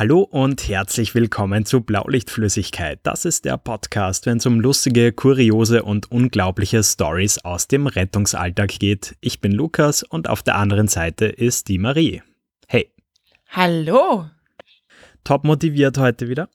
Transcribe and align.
Hallo 0.00 0.20
und 0.22 0.66
herzlich 0.66 1.14
willkommen 1.14 1.66
zu 1.66 1.82
Blaulichtflüssigkeit. 1.82 3.00
Das 3.02 3.26
ist 3.26 3.44
der 3.44 3.58
Podcast, 3.58 4.24
wenn 4.24 4.38
es 4.38 4.46
um 4.46 4.58
lustige, 4.58 5.12
kuriose 5.12 5.82
und 5.82 6.10
unglaubliche 6.10 6.82
Stories 6.82 7.36
aus 7.44 7.68
dem 7.68 7.86
Rettungsalltag 7.86 8.70
geht. 8.78 9.16
Ich 9.20 9.42
bin 9.42 9.52
Lukas 9.52 10.02
und 10.02 10.26
auf 10.30 10.42
der 10.42 10.54
anderen 10.54 10.88
Seite 10.88 11.26
ist 11.26 11.68
die 11.68 11.76
Marie. 11.76 12.22
Hey. 12.66 12.90
Hallo. 13.50 14.30
Top 15.22 15.44
motiviert 15.44 15.98
heute 15.98 16.30
wieder? 16.30 16.48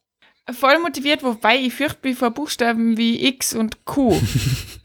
Voll 0.51 0.79
motiviert, 0.79 1.21
wobei 1.21 1.57
ich 1.57 1.75
fürchte 1.75 1.99
mich 2.07 2.17
vor 2.17 2.31
Buchstaben 2.31 2.97
wie 2.97 3.27
X 3.27 3.53
und 3.53 3.85
Q. 3.85 4.19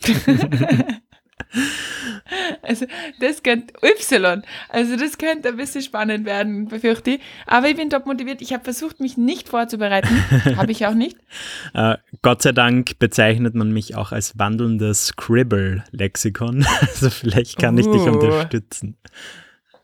Also 2.62 2.86
das 3.20 3.42
könnte 3.42 3.74
Y. 3.82 4.42
Also 4.68 4.96
das 4.96 5.18
könnte 5.18 5.48
ein 5.48 5.56
bisschen 5.56 5.82
spannend 5.82 6.24
werden, 6.26 6.68
befürchte 6.68 7.12
ich. 7.12 7.20
Aber 7.46 7.68
ich 7.68 7.76
bin 7.76 7.90
top 7.90 8.06
motiviert. 8.06 8.40
Ich 8.42 8.52
habe 8.52 8.62
versucht, 8.62 9.00
mich 9.00 9.16
nicht 9.16 9.48
vorzubereiten. 9.48 10.22
habe 10.56 10.70
ich 10.70 10.86
auch 10.86 10.94
nicht. 10.94 11.16
Äh, 11.74 11.96
Gott 12.22 12.42
sei 12.42 12.52
Dank 12.52 12.98
bezeichnet 12.98 13.54
man 13.54 13.72
mich 13.72 13.96
auch 13.96 14.12
als 14.12 14.38
wandelndes 14.38 15.08
Scribble-Lexikon. 15.08 16.66
Also 16.80 17.10
vielleicht 17.10 17.58
kann 17.58 17.76
ich 17.78 17.86
uh. 17.86 17.92
dich 17.92 18.02
unterstützen. 18.02 18.96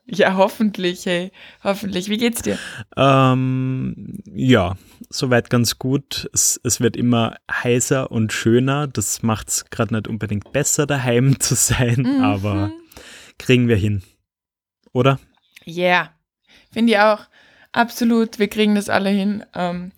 Ja, 0.08 0.36
hoffentlich, 0.36 1.04
hey. 1.04 1.32
Hoffentlich. 1.64 2.08
Wie 2.08 2.16
geht's 2.16 2.42
dir? 2.42 2.58
Ähm, 2.96 4.20
ja, 4.32 4.76
soweit 5.10 5.50
ganz 5.50 5.78
gut. 5.78 6.30
Es, 6.32 6.60
es 6.62 6.80
wird 6.80 6.96
immer 6.96 7.36
heißer 7.50 8.10
und 8.10 8.32
schöner. 8.32 8.86
Das 8.86 9.22
macht 9.22 9.48
es 9.48 9.64
gerade 9.70 9.94
nicht 9.94 10.06
unbedingt 10.06 10.52
besser, 10.52 10.86
daheim 10.86 11.40
zu 11.40 11.56
sein, 11.56 12.02
mhm. 12.02 12.22
aber 12.22 12.70
kriegen 13.38 13.66
wir 13.66 13.76
hin. 13.76 14.02
Oder? 14.92 15.18
Ja, 15.64 15.84
yeah. 15.84 16.10
finde 16.72 16.92
ich 16.92 16.98
auch. 16.98 17.20
Absolut, 17.72 18.38
wir 18.38 18.48
kriegen 18.48 18.76
das 18.76 18.88
alle 18.88 19.10
hin. 19.10 19.44
Ähm, 19.54 19.90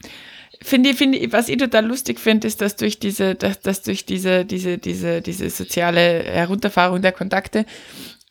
finde 0.63 0.91
ich, 0.91 0.97
finde 0.97 1.19
ich, 1.19 1.33
was 1.33 1.49
ich 1.49 1.59
total 1.59 1.87
lustig 1.87 2.19
finde, 2.19 2.49
ist, 2.49 2.61
dass 2.63 2.77
durch 2.77 2.99
diese, 2.99 3.35
dass, 3.35 3.61
dass 3.61 3.83
durch 3.83 4.07
diese, 4.07 4.45
diese, 4.45 4.79
diese, 4.79 5.21
diese 5.21 5.51
soziale 5.51 6.25
Herunterfahrung 6.25 7.03
der 7.03 7.13
Kontakte 7.13 7.67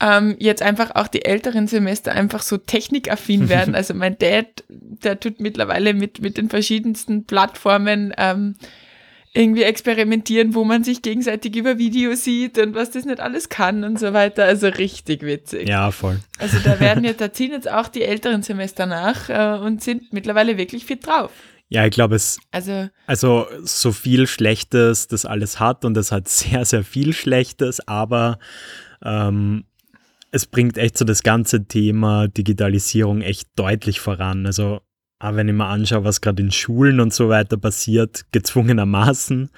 ähm, 0.02 0.36
jetzt 0.40 0.62
einfach 0.62 0.92
auch 0.96 1.08
die 1.08 1.26
älteren 1.26 1.68
Semester 1.68 2.12
einfach 2.12 2.42
so 2.42 2.58
technikaffin 2.58 3.50
werden. 3.50 3.76
Also 3.76 3.94
mein 3.94 4.18
Dad, 4.18 4.64
der 4.70 5.20
tut 5.20 5.40
mittlerweile 5.40 5.94
mit, 5.94 6.22
mit 6.22 6.38
den 6.38 6.50
verschiedensten 6.50 7.26
Plattformen 7.26 8.14
ähm, 8.18 8.56
irgendwie 9.34 9.64
experimentieren, 9.64 10.56
wo 10.56 10.64
man 10.64 10.84
sich 10.84 11.02
gegenseitig 11.02 11.56
über 11.56 11.78
Video 11.78 12.16
sieht 12.16 12.58
und 12.58 12.74
was 12.74 12.92
das 12.92 13.06
nicht 13.06 13.20
alles 13.20 13.50
kann 13.50 13.84
und 13.84 14.00
so 14.00 14.14
weiter. 14.14 14.46
Also 14.46 14.68
richtig 14.68 15.22
witzig. 15.22 15.70
Ja, 15.70 15.92
voll. 15.92 16.20
Also 16.40 16.58
da 16.64 16.80
werden 16.80 17.04
jetzt, 17.04 17.22
da 17.22 17.32
ziehen 17.32 17.52
jetzt 17.52 17.70
auch 17.70 17.88
die 17.88 18.04
älteren 18.04 18.42
Semester 18.42 18.86
nach 18.86 19.30
äh, 19.30 19.60
und 19.60 19.84
sind 19.84 20.12
mittlerweile 20.12 20.58
wirklich 20.58 20.86
fit 20.86 21.06
drauf. 21.06 21.32
Ja, 21.70 21.86
ich 21.86 21.92
glaube, 21.92 22.16
es, 22.16 22.40
also, 22.52 22.88
also 23.08 23.46
so 23.64 23.92
viel 23.92 24.26
Schlechtes 24.26 25.08
das 25.08 25.26
alles 25.26 25.60
hat 25.60 25.84
und 25.86 25.98
es 25.98 26.12
hat 26.12 26.28
sehr, 26.30 26.66
sehr 26.66 26.84
viel 26.84 27.14
Schlechtes, 27.14 27.86
aber 27.88 28.40
ähm, 29.04 29.66
es 30.32 30.46
bringt 30.46 30.78
echt 30.78 30.98
so 30.98 31.06
das 31.06 31.24
ganze 31.24 31.66
Thema 31.66 32.28
Digitalisierung 32.28 33.22
echt 33.22 33.50
deutlich 33.56 34.00
voran. 34.00 34.46
Also, 34.46 34.82
auch 35.20 35.36
wenn 35.36 35.48
ich 35.48 35.56
mir 35.56 35.66
anschaue, 35.66 36.04
was 36.04 36.22
gerade 36.22 36.44
in 36.44 36.52
Schulen 36.52 37.00
und 37.00 37.14
so 37.14 37.30
weiter 37.30 37.58
passiert, 37.58 38.26
gezwungenermaßen, 38.32 39.50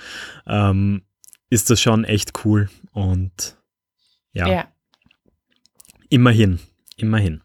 ähm, 0.48 1.02
ist 1.50 1.70
das 1.70 1.82
schon 1.82 2.06
echt 2.06 2.46
cool. 2.46 2.70
Und 2.92 3.58
ja, 4.32 4.48
ja. 4.48 4.68
immerhin, 6.10 6.60
immerhin. 6.96 7.42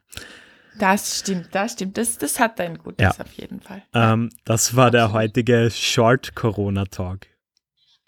Das 0.79 1.21
stimmt, 1.21 1.49
das 1.53 1.73
stimmt. 1.73 1.97
Das, 1.97 2.19
das 2.19 2.39
hat 2.41 2.61
ein 2.61 2.79
Gutes 2.79 3.03
ja. 3.03 3.11
auf 3.25 3.33
jeden 3.35 3.61
Fall. 3.61 3.83
Ähm, 3.95 4.31
das 4.45 4.75
war 4.75 4.91
der 4.91 5.13
heutige 5.13 5.71
Short 5.71 6.35
Corona 6.35 6.85
Talk. 6.85 7.27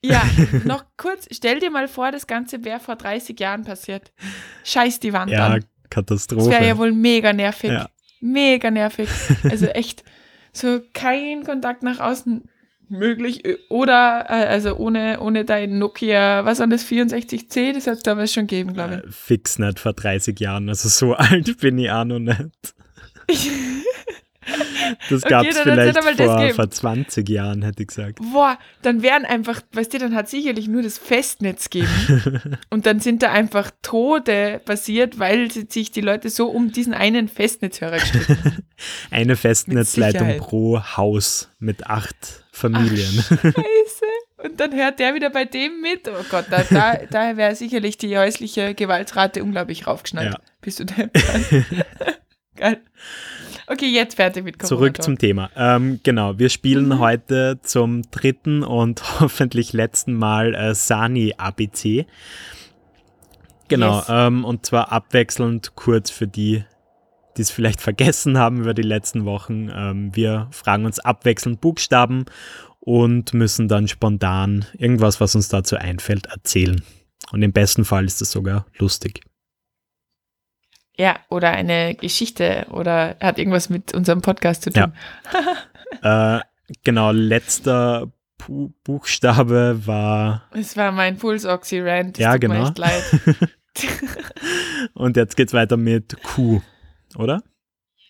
Ja, 0.07 0.23
noch 0.65 0.85
kurz, 0.97 1.27
stell 1.31 1.59
dir 1.61 1.71
mal 1.71 1.89
vor, 1.89 2.13
das 2.13 2.27
Ganze 2.27 2.65
wäre 2.65 2.81
vor 2.81 2.97
30 2.97 3.39
Jahren 3.39 3.65
passiert. 3.65 4.13
Scheiß 4.65 5.01
die 5.01 5.13
Wand 5.13 5.31
ja, 5.31 5.47
an. 5.47 5.65
Katastrophe. 5.91 6.45
Das 6.45 6.51
wäre 6.51 6.67
ja 6.67 6.79
wohl 6.79 6.93
mega 6.93 7.33
nervig. 7.33 7.71
Ja. 7.71 7.89
Mega 8.21 8.71
nervig. 8.71 9.09
Also 9.45 9.67
echt, 9.67 10.05
so 10.53 10.81
kein 10.93 11.45
Kontakt 11.45 11.83
nach 11.83 12.01
außen 12.01 12.49
möglich 12.89 13.43
oder 13.69 14.27
äh, 14.29 14.47
also 14.47 14.77
ohne, 14.77 15.21
ohne 15.21 15.45
dein 15.45 15.79
Nokia, 15.79 16.45
was 16.45 16.61
war 16.61 16.67
das, 16.67 16.87
64C, 16.87 17.73
das 17.73 17.87
hat 17.87 17.95
es 17.95 18.03
damals 18.03 18.33
schon 18.33 18.47
gegeben, 18.47 18.75
glaube 18.75 19.03
ich. 19.03 19.09
Äh, 19.09 19.13
fix 19.13 19.59
nicht 19.59 19.81
vor 19.81 19.93
30 19.93 20.39
Jahren, 20.39 20.69
also 20.69 20.89
so 20.89 21.15
alt 21.15 21.59
bin 21.59 21.79
ich 21.79 21.91
auch 21.91 22.05
noch 22.05 22.21
nicht. 22.21 22.75
Das 25.11 25.23
gab 25.23 25.45
es 25.45 25.59
okay, 25.59 25.93
vielleicht 25.93 26.19
vor, 26.19 26.51
vor 26.51 26.71
20 26.71 27.29
Jahren, 27.29 27.63
hätte 27.63 27.83
ich 27.83 27.89
gesagt. 27.89 28.19
Boah, 28.33 28.59
dann 28.83 29.03
wären 29.03 29.25
einfach, 29.25 29.61
weißt 29.73 29.95
du, 29.95 29.99
dann 29.99 30.15
hat 30.15 30.29
sicherlich 30.29 30.69
nur 30.69 30.83
das 30.83 30.99
Festnetz 30.99 31.71
gegeben. 31.71 32.59
und 32.71 32.87
dann 32.87 33.01
sind 33.01 33.23
da 33.23 33.33
einfach 33.33 33.71
Tode 33.83 34.61
passiert, 34.65 35.19
weil 35.19 35.51
sich 35.51 35.91
die 35.91 36.01
Leute 36.01 36.31
so 36.31 36.49
um 36.49 36.73
diesen 36.73 36.95
einen 36.95 37.29
Festnetzhörer 37.29 37.99
gestritten 37.99 38.65
Eine 39.11 39.37
Festnetzleitung 39.37 40.39
pro 40.39 40.81
Haus 40.97 41.51
mit 41.59 41.87
acht 41.87 42.45
Familien. 42.53 43.25
Ach, 43.31 43.43
Scheiße. 43.43 44.07
Und 44.39 44.61
dann 44.61 44.75
hört 44.75 44.99
der 44.99 45.15
wieder 45.15 45.31
bei 45.31 45.45
dem 45.45 45.81
mit. 45.81 46.09
Oh 46.09 46.25
Gott, 46.31 46.47
da, 46.51 46.63
da, 46.69 46.99
da 47.11 47.37
wäre 47.37 47.55
sicherlich 47.55 47.97
die 47.97 48.17
häusliche 48.17 48.75
Gewaltrate 48.75 49.43
unglaublich 49.43 49.87
raufgeschnallt. 49.87 50.35
Ja. 50.35 50.41
Bist 50.61 50.81
du 50.81 50.85
da? 50.85 50.95
Geil. 52.57 52.81
Okay, 53.69 53.89
jetzt 53.89 54.15
fertig 54.15 54.45
mit 54.45 54.59
Corona. 54.59 54.69
Zurück 54.69 55.03
zum 55.03 55.19
Thema. 55.19 55.51
Ähm, 55.57 56.01
genau, 56.03 56.39
wir 56.39 56.51
spielen 56.51 56.89
mhm. 56.89 56.99
heute 57.01 57.59
zum 57.63 58.03
dritten 58.11 58.63
und 58.63 59.03
hoffentlich 59.21 59.73
letzten 59.73 60.15
Mal 60.15 60.55
äh, 60.55 60.75
Sani 60.75 61.35
ABC. 61.37 62.07
Genau, 63.69 63.99
yes. 63.99 64.07
ähm, 64.09 64.45
und 64.45 64.65
zwar 64.65 64.93
abwechselnd 64.93 65.75
kurz 65.75 66.11
für 66.11 66.29
die, 66.29 66.65
die 67.37 67.43
es 67.43 67.51
vielleicht 67.51 67.81
vergessen 67.83 68.39
haben 68.39 68.61
über 68.61 68.75
die 68.75 68.83
letzten 68.83 69.25
Wochen. 69.25 69.69
Ähm, 69.75 70.15
wir 70.15 70.49
fragen 70.53 70.85
uns 70.85 71.01
abwechselnd 71.01 71.61
Buchstaben 71.61 72.27
und 72.79 73.35
müssen 73.35 73.67
dann 73.67 73.89
spontan 73.89 74.65
irgendwas, 74.79 75.21
was 75.21 75.35
uns 75.35 75.49
dazu 75.49 75.77
einfällt, 75.77 76.27
erzählen. 76.27 76.83
Und 77.33 77.43
im 77.43 77.53
besten 77.53 77.85
Fall 77.85 78.05
ist 78.05 78.23
es 78.23 78.31
sogar 78.31 78.67
lustig. 78.79 79.23
Ja, 80.99 81.19
oder 81.29 81.51
eine 81.51 81.95
Geschichte 81.95 82.67
oder 82.71 83.17
hat 83.21 83.39
irgendwas 83.39 83.69
mit 83.69 83.95
unserem 83.95 84.23
Podcast 84.23 84.63
zu 84.63 84.71
tun. 84.71 84.93
Ja. 86.03 86.39
äh, 86.39 86.41
genau, 86.85 87.11
letzter 87.11 88.11
Bu 88.39 88.73
Buchstabe 88.85 89.87
war. 89.87 90.49
Es 90.53 90.77
war 90.77 90.93
mein 90.93 91.19
Puls-Oxy-Rant. 91.19 92.19
Ja, 92.19 92.37
genau. 92.37 92.55
Mir 92.55 92.63
echt 92.65 92.79
leid. 92.79 93.03
Und 94.95 95.17
jetzt 95.17 95.37
geht's 95.37 95.53
weiter 95.53 95.77
mit 95.77 96.23
Q, 96.23 96.63
oder? 97.17 97.43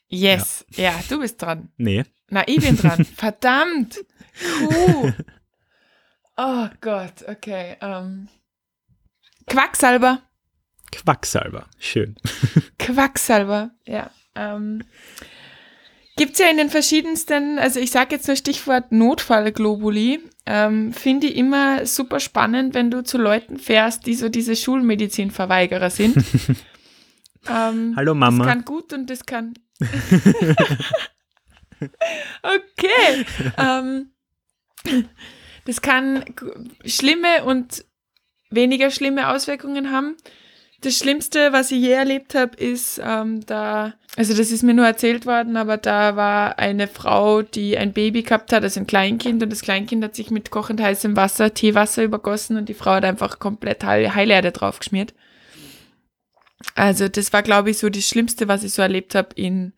Yes. 0.08 0.64
Ja. 0.70 0.92
ja, 0.92 1.00
du 1.08 1.20
bist 1.20 1.42
dran. 1.42 1.70
Nee. 1.76 2.04
Na, 2.28 2.44
ich 2.46 2.60
bin 2.60 2.76
dran. 2.76 3.04
Verdammt. 3.16 3.98
Q. 4.58 5.12
Oh 6.36 6.68
Gott, 6.80 7.24
okay. 7.26 7.76
Um. 7.80 7.88
Ähm. 7.88 8.28
Quacksalber. 9.46 10.22
Quacksalber, 11.04 11.66
schön. 11.78 12.16
Quacksalber, 12.78 13.70
ja. 13.86 14.10
Ähm, 14.34 14.82
Gibt 16.16 16.32
es 16.32 16.38
ja 16.38 16.48
in 16.48 16.56
den 16.56 16.70
verschiedensten, 16.70 17.58
also 17.58 17.78
ich 17.78 17.90
sage 17.90 18.14
jetzt 18.14 18.26
nur 18.26 18.36
Stichwort 18.36 18.90
Notfallglobuli, 18.90 20.20
ähm, 20.46 20.94
finde 20.94 21.26
ich 21.26 21.36
immer 21.36 21.84
super 21.84 22.20
spannend, 22.20 22.72
wenn 22.72 22.90
du 22.90 23.04
zu 23.04 23.18
Leuten 23.18 23.58
fährst, 23.58 24.06
die 24.06 24.14
so 24.14 24.30
diese 24.30 24.56
Schulmedizinverweigerer 24.56 25.90
sind. 25.90 26.16
ähm, 27.50 27.92
Hallo 27.96 28.14
Mama. 28.14 28.44
Das 28.44 28.54
kann 28.54 28.64
gut 28.64 28.94
und 28.94 29.10
das 29.10 29.26
kann. 29.26 29.54
okay. 32.42 33.26
ähm, 33.58 34.12
das 35.66 35.82
kann 35.82 36.24
schlimme 36.86 37.44
und 37.44 37.84
weniger 38.48 38.90
schlimme 38.90 39.28
Auswirkungen 39.28 39.90
haben. 39.90 40.16
Das 40.82 40.98
Schlimmste, 40.98 41.52
was 41.52 41.70
ich 41.70 41.80
je 41.80 41.92
erlebt 41.92 42.34
habe, 42.34 42.56
ist 42.56 43.00
ähm, 43.02 43.44
da, 43.46 43.94
also 44.16 44.36
das 44.36 44.50
ist 44.50 44.62
mir 44.62 44.74
nur 44.74 44.86
erzählt 44.86 45.24
worden, 45.24 45.56
aber 45.56 45.78
da 45.78 46.16
war 46.16 46.58
eine 46.58 46.86
Frau, 46.86 47.42
die 47.42 47.78
ein 47.78 47.92
Baby 47.92 48.22
gehabt 48.22 48.52
hat, 48.52 48.62
also 48.62 48.80
ein 48.80 48.86
Kleinkind, 48.86 49.42
und 49.42 49.50
das 49.50 49.62
Kleinkind 49.62 50.04
hat 50.04 50.14
sich 50.14 50.30
mit 50.30 50.50
kochend 50.50 50.80
heißem 50.80 51.16
Wasser, 51.16 51.54
Teewasser 51.54 52.04
übergossen 52.04 52.58
und 52.58 52.68
die 52.68 52.74
Frau 52.74 52.92
hat 52.92 53.04
einfach 53.04 53.38
komplett 53.38 53.84
Heil 53.84 54.14
Heilerde 54.14 54.52
draufgeschmiert. 54.52 55.14
Also 56.74 57.08
das 57.08 57.32
war, 57.32 57.42
glaube 57.42 57.70
ich, 57.70 57.78
so 57.78 57.88
das 57.88 58.06
Schlimmste, 58.06 58.48
was 58.48 58.62
ich 58.62 58.72
so 58.72 58.82
erlebt 58.82 59.14
habe 59.14 59.28
in, 59.34 59.72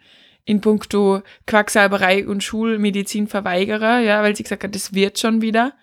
in 0.44 0.60
puncto 0.60 1.22
Quacksalberei 1.46 2.26
und 2.26 2.42
Schulmedizinverweigerer, 2.42 4.00
ja, 4.00 4.22
weil 4.22 4.34
sie 4.34 4.42
gesagt 4.42 4.64
hat, 4.64 4.74
das 4.74 4.94
wird 4.94 5.18
schon 5.18 5.42
wieder. 5.42 5.74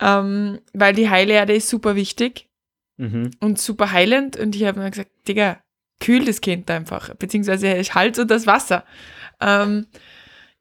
Ähm, 0.00 0.60
weil 0.72 0.94
die 0.94 1.10
Heilerde 1.10 1.54
ist 1.54 1.68
super 1.68 1.96
wichtig 1.96 2.48
mhm. 3.02 3.30
und 3.40 3.58
super 3.58 3.92
heilend. 3.92 4.36
Und 4.36 4.54
ich 4.54 4.64
habe 4.64 4.80
mir 4.80 4.90
gesagt, 4.90 5.10
Digga, 5.26 5.60
kühl 6.00 6.24
das 6.24 6.40
Kind 6.40 6.70
einfach, 6.70 7.14
beziehungsweise 7.14 7.74
ich 7.76 7.94
halte 7.94 8.22
so 8.22 8.24
das 8.24 8.46
Wasser. 8.46 8.84
Ähm, 9.40 9.86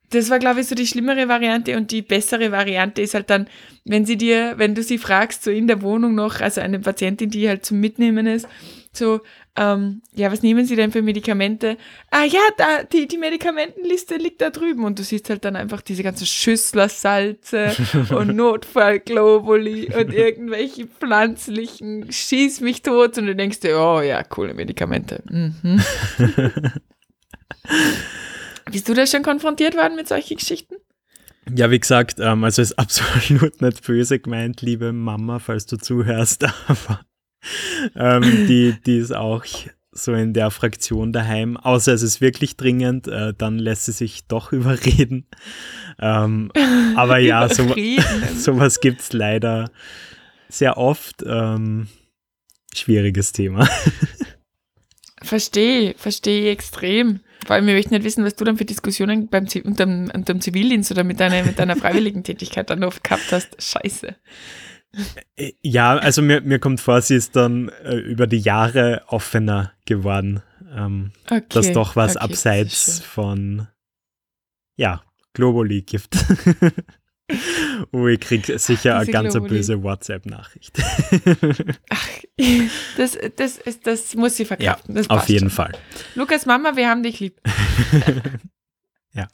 das 0.09 0.29
war, 0.29 0.39
glaube 0.39 0.59
ich, 0.59 0.67
so 0.67 0.75
die 0.75 0.87
schlimmere 0.87 1.29
Variante 1.29 1.77
und 1.77 1.91
die 1.91 2.01
bessere 2.01 2.51
Variante 2.51 3.01
ist 3.01 3.13
halt 3.13 3.29
dann, 3.29 3.47
wenn 3.85 4.05
sie 4.05 4.17
dir, 4.17 4.55
wenn 4.57 4.75
du 4.75 4.83
sie 4.83 4.97
fragst, 4.97 5.43
so 5.43 5.51
in 5.51 5.67
der 5.67 5.81
Wohnung 5.81 6.15
noch, 6.15 6.41
also 6.41 6.59
eine 6.61 6.79
Patientin, 6.79 7.29
die 7.29 7.47
halt 7.47 7.65
zum 7.65 7.79
Mitnehmen 7.79 8.27
ist, 8.27 8.47
so, 8.93 9.21
ähm, 9.57 10.01
ja, 10.13 10.31
was 10.31 10.43
nehmen 10.43 10.65
Sie 10.65 10.77
denn 10.77 10.91
für 10.93 11.01
Medikamente? 11.01 11.77
Ah 12.09 12.23
ja, 12.23 12.39
da, 12.57 12.83
die, 12.83 13.07
die 13.07 13.17
Medikamentenliste 13.17 14.15
liegt 14.15 14.41
da 14.41 14.49
drüben. 14.49 14.85
Und 14.85 14.97
du 14.97 15.03
siehst 15.03 15.29
halt 15.29 15.43
dann 15.43 15.57
einfach 15.57 15.81
diese 15.81 16.03
ganzen 16.03 16.25
Schüsslersalze 16.25 17.75
und 18.15 18.35
Notfallglobuli 18.35 19.93
und 19.93 20.13
irgendwelche 20.13 20.87
pflanzlichen 20.87 22.11
Schieß 22.11 22.61
mich 22.61 22.81
tot. 22.81 23.17
Und 23.17 23.25
du 23.25 23.35
denkst 23.35 23.59
dir, 23.59 23.77
oh 23.77 24.01
ja, 24.01 24.23
coole 24.23 24.53
Medikamente. 24.53 25.21
Mhm. 25.29 25.81
Bist 28.71 28.87
du 28.87 28.93
da 28.93 29.05
schon 29.05 29.23
konfrontiert 29.23 29.75
worden 29.75 29.95
mit 29.97 30.07
solchen 30.07 30.37
Geschichten? 30.37 30.75
Ja, 31.53 31.69
wie 31.71 31.79
gesagt, 31.79 32.19
ähm, 32.19 32.45
also 32.45 32.61
ist 32.61 32.73
absolut 32.79 33.61
nicht 33.61 33.85
böse 33.85 34.19
gemeint, 34.19 34.61
liebe 34.61 34.93
Mama, 34.93 35.39
falls 35.39 35.65
du 35.65 35.77
zuhörst, 35.77 36.45
aber 36.67 37.01
ähm, 37.95 38.21
die, 38.47 38.75
die 38.85 38.97
ist 38.97 39.15
auch 39.15 39.43
so 39.91 40.13
in 40.13 40.33
der 40.33 40.51
Fraktion 40.51 41.11
daheim, 41.11 41.57
außer 41.57 41.93
es 41.93 42.01
ist 42.01 42.21
wirklich 42.21 42.55
dringend, 42.55 43.07
äh, 43.07 43.33
dann 43.37 43.59
lässt 43.59 43.85
sie 43.85 43.91
sich 43.91 44.27
doch 44.27 44.51
überreden. 44.53 45.27
Ähm, 45.99 46.51
aber 46.95 47.17
ja, 47.17 47.49
so, 47.53 47.75
sowas 48.37 48.79
gibt 48.79 49.01
es 49.01 49.13
leider 49.13 49.71
sehr 50.49 50.77
oft. 50.77 51.23
Ähm, 51.25 51.87
schwieriges 52.73 53.33
Thema. 53.33 53.67
Verstehe, 55.21 55.93
verstehe 55.97 56.51
extrem. 56.51 57.19
Vor 57.45 57.55
allem, 57.55 57.67
wir 57.67 57.73
möchten 57.73 57.93
nicht 57.93 58.03
wissen, 58.03 58.23
was 58.23 58.35
du 58.35 58.45
dann 58.45 58.57
für 58.57 58.65
Diskussionen 58.65 59.27
beim 59.27 59.47
unterm, 59.63 60.11
unterm 60.13 60.41
Zivildienst 60.41 60.91
oder 60.91 61.03
mit 61.03 61.19
deiner, 61.19 61.43
mit 61.43 61.59
deiner 61.59 61.75
Freiwilligentätigkeit 61.75 62.69
dann 62.69 62.83
oft 62.83 63.03
gehabt 63.03 63.31
hast. 63.31 63.61
Scheiße. 63.61 64.15
Äh, 65.35 65.53
ja, 65.61 65.97
also 65.97 66.21
mir, 66.21 66.41
mir 66.41 66.59
kommt 66.59 66.81
vor, 66.81 67.01
sie 67.01 67.15
ist 67.15 67.35
dann 67.35 67.69
äh, 67.83 67.95
über 67.95 68.27
die 68.27 68.39
Jahre 68.39 69.03
offener 69.07 69.73
geworden. 69.85 70.41
Ähm, 70.73 71.11
okay, 71.25 71.43
dass 71.49 71.71
doch 71.71 71.95
was 71.95 72.15
okay, 72.15 72.25
abseits 72.25 72.99
von, 72.99 73.67
ja, 74.75 75.01
Globally 75.33 75.81
gibt. 75.81 76.15
oh, 77.91 78.07
ich 78.07 78.19
kriege 78.19 78.57
sicher 78.59 78.97
eine 78.97 79.11
ganz 79.11 79.33
Globally. 79.33 79.57
böse 79.57 79.83
WhatsApp-Nachricht. 79.83 80.77
Ach, 81.89 82.07
das, 82.97 83.17
das, 83.35 83.57
ist, 83.57 83.87
das 83.87 84.15
muss 84.15 84.35
sie 84.35 84.45
verkraften. 84.45 84.95
Ja, 84.95 85.03
auf 85.09 85.27
jeden 85.29 85.49
schon. 85.49 85.55
Fall. 85.55 85.71
Lukas, 86.15 86.45
Mama, 86.45 86.75
wir 86.75 86.89
haben 86.89 87.03
dich 87.03 87.19
lieb. 87.19 87.39
ja. 89.13 89.27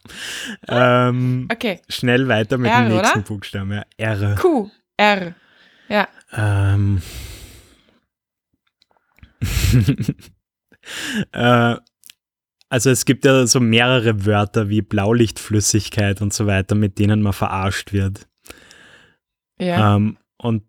Ähm, 0.68 1.48
okay. 1.52 1.82
Schnell 1.90 2.28
weiter 2.28 2.58
mit 2.58 2.72
R, 2.72 2.84
dem 2.84 2.96
nächsten 2.96 3.20
oder? 3.20 3.28
Buchstaben. 3.28 3.72
Ja, 3.72 3.86
R. 3.98 4.36
Q. 4.36 4.70
R. 4.98 5.36
Ja. 5.90 6.08
Ähm. 6.34 7.02
äh, 11.32 11.76
also 12.70 12.90
es 12.90 13.06
gibt 13.06 13.26
ja 13.26 13.48
so 13.48 13.60
mehrere 13.60 14.26
Wörter 14.26 14.70
wie 14.70 14.82
Blaulichtflüssigkeit 14.82 16.22
und 16.22 16.34
so 16.34 16.48
weiter, 16.48 16.76
mit 16.76 17.00
denen 17.00 17.22
man 17.22 17.34
verarscht 17.34 17.94
wird. 17.94 18.28
Ja. 19.60 19.96
Ähm, 19.96 20.18
und 20.38 20.64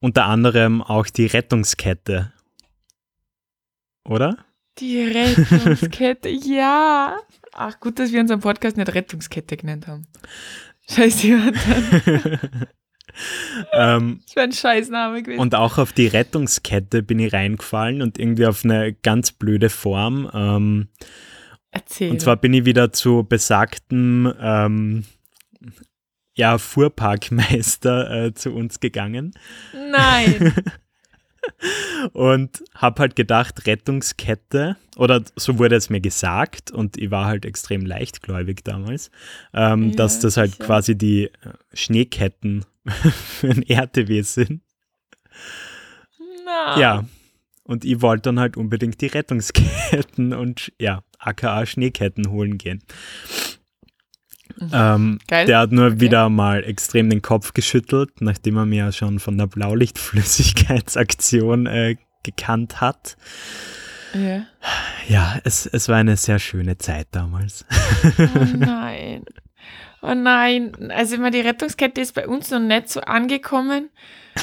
unter 0.00 0.24
anderem 0.24 0.82
auch 0.82 1.06
die 1.06 1.26
Rettungskette. 1.26 2.32
Oder? 4.04 4.36
Die 4.78 5.00
Rettungskette, 5.02 6.28
ja. 6.28 7.18
Ach, 7.52 7.78
gut, 7.80 7.98
dass 7.98 8.12
wir 8.12 8.20
unseren 8.20 8.40
Podcast 8.40 8.76
nicht 8.76 8.94
Rettungskette 8.94 9.56
genannt 9.56 9.86
haben. 9.86 10.06
Scheiße, 10.88 11.26
Jonathan. 11.26 12.40
ähm, 13.72 14.20
das 14.26 14.36
wäre 14.36 14.44
ein 14.44 14.52
Scheißname 14.52 15.22
gewesen. 15.22 15.40
Und 15.40 15.54
auch 15.54 15.78
auf 15.78 15.92
die 15.92 16.06
Rettungskette 16.06 17.02
bin 17.02 17.18
ich 17.18 17.32
reingefallen 17.32 18.02
und 18.02 18.18
irgendwie 18.18 18.46
auf 18.46 18.64
eine 18.64 18.92
ganz 18.92 19.32
blöde 19.32 19.70
Form. 19.70 20.30
Ähm, 20.32 20.88
Erzähl. 21.70 22.10
Und 22.10 22.20
zwar 22.20 22.36
bin 22.36 22.52
ich 22.52 22.64
wieder 22.64 22.92
zu 22.92 23.24
besagtem 23.24 24.32
ähm, 24.40 25.04
ja, 26.34 26.58
Fuhrparkmeister 26.58 28.26
äh, 28.26 28.34
zu 28.34 28.52
uns 28.52 28.80
gegangen. 28.80 29.32
Nein. 29.90 30.54
und 32.12 32.62
habe 32.74 33.00
halt 33.00 33.16
gedacht, 33.16 33.66
Rettungskette, 33.66 34.76
oder 34.96 35.22
so 35.36 35.58
wurde 35.58 35.76
es 35.76 35.90
mir 35.90 36.00
gesagt, 36.00 36.70
und 36.70 36.98
ich 36.98 37.10
war 37.10 37.26
halt 37.26 37.44
extrem 37.44 37.84
leichtgläubig 37.86 38.62
damals, 38.64 39.10
ähm, 39.54 39.90
ja, 39.90 39.96
dass 39.96 40.20
das 40.20 40.36
halt 40.36 40.52
sicher. 40.52 40.64
quasi 40.64 40.96
die 40.96 41.24
äh, 41.24 41.30
Schneeketten 41.72 42.64
für 42.84 43.50
ein 43.50 43.62
RTW 43.62 44.22
sind. 44.22 44.62
Na. 46.44 46.78
Ja. 46.78 47.04
Und 47.64 47.84
ich 47.84 48.02
wollte 48.02 48.22
dann 48.22 48.40
halt 48.40 48.56
unbedingt 48.56 49.00
die 49.00 49.06
Rettungsketten 49.06 50.32
und 50.32 50.72
ja, 50.78 51.04
aka 51.18 51.64
Schneeketten 51.64 52.28
holen 52.30 52.58
gehen. 52.58 52.82
Mhm. 54.66 54.72
Ähm, 54.72 55.18
der 55.30 55.58
hat 55.58 55.72
nur 55.72 55.88
okay. 55.88 56.00
wieder 56.00 56.28
mal 56.28 56.62
extrem 56.64 57.10
den 57.10 57.22
Kopf 57.22 57.54
geschüttelt, 57.54 58.20
nachdem 58.20 58.56
er 58.56 58.66
mir 58.66 58.84
ja 58.84 58.92
schon 58.92 59.18
von 59.18 59.36
der 59.38 59.46
Blaulichtflüssigkeitsaktion 59.46 61.66
äh, 61.66 61.96
gekannt 62.22 62.80
hat. 62.80 63.16
Ja, 64.14 64.44
ja 65.08 65.38
es, 65.44 65.66
es 65.66 65.88
war 65.88 65.96
eine 65.96 66.16
sehr 66.16 66.38
schöne 66.38 66.78
Zeit 66.78 67.08
damals. 67.12 67.64
Oh 68.18 68.44
nein. 68.56 69.24
Oh 70.02 70.14
nein. 70.14 70.72
Also 70.90 71.16
immer 71.16 71.30
die 71.30 71.40
Rettungskette 71.40 72.00
ist 72.00 72.14
bei 72.14 72.26
uns 72.26 72.50
noch 72.50 72.60
nicht 72.60 72.88
so 72.88 73.00
angekommen. 73.00 73.90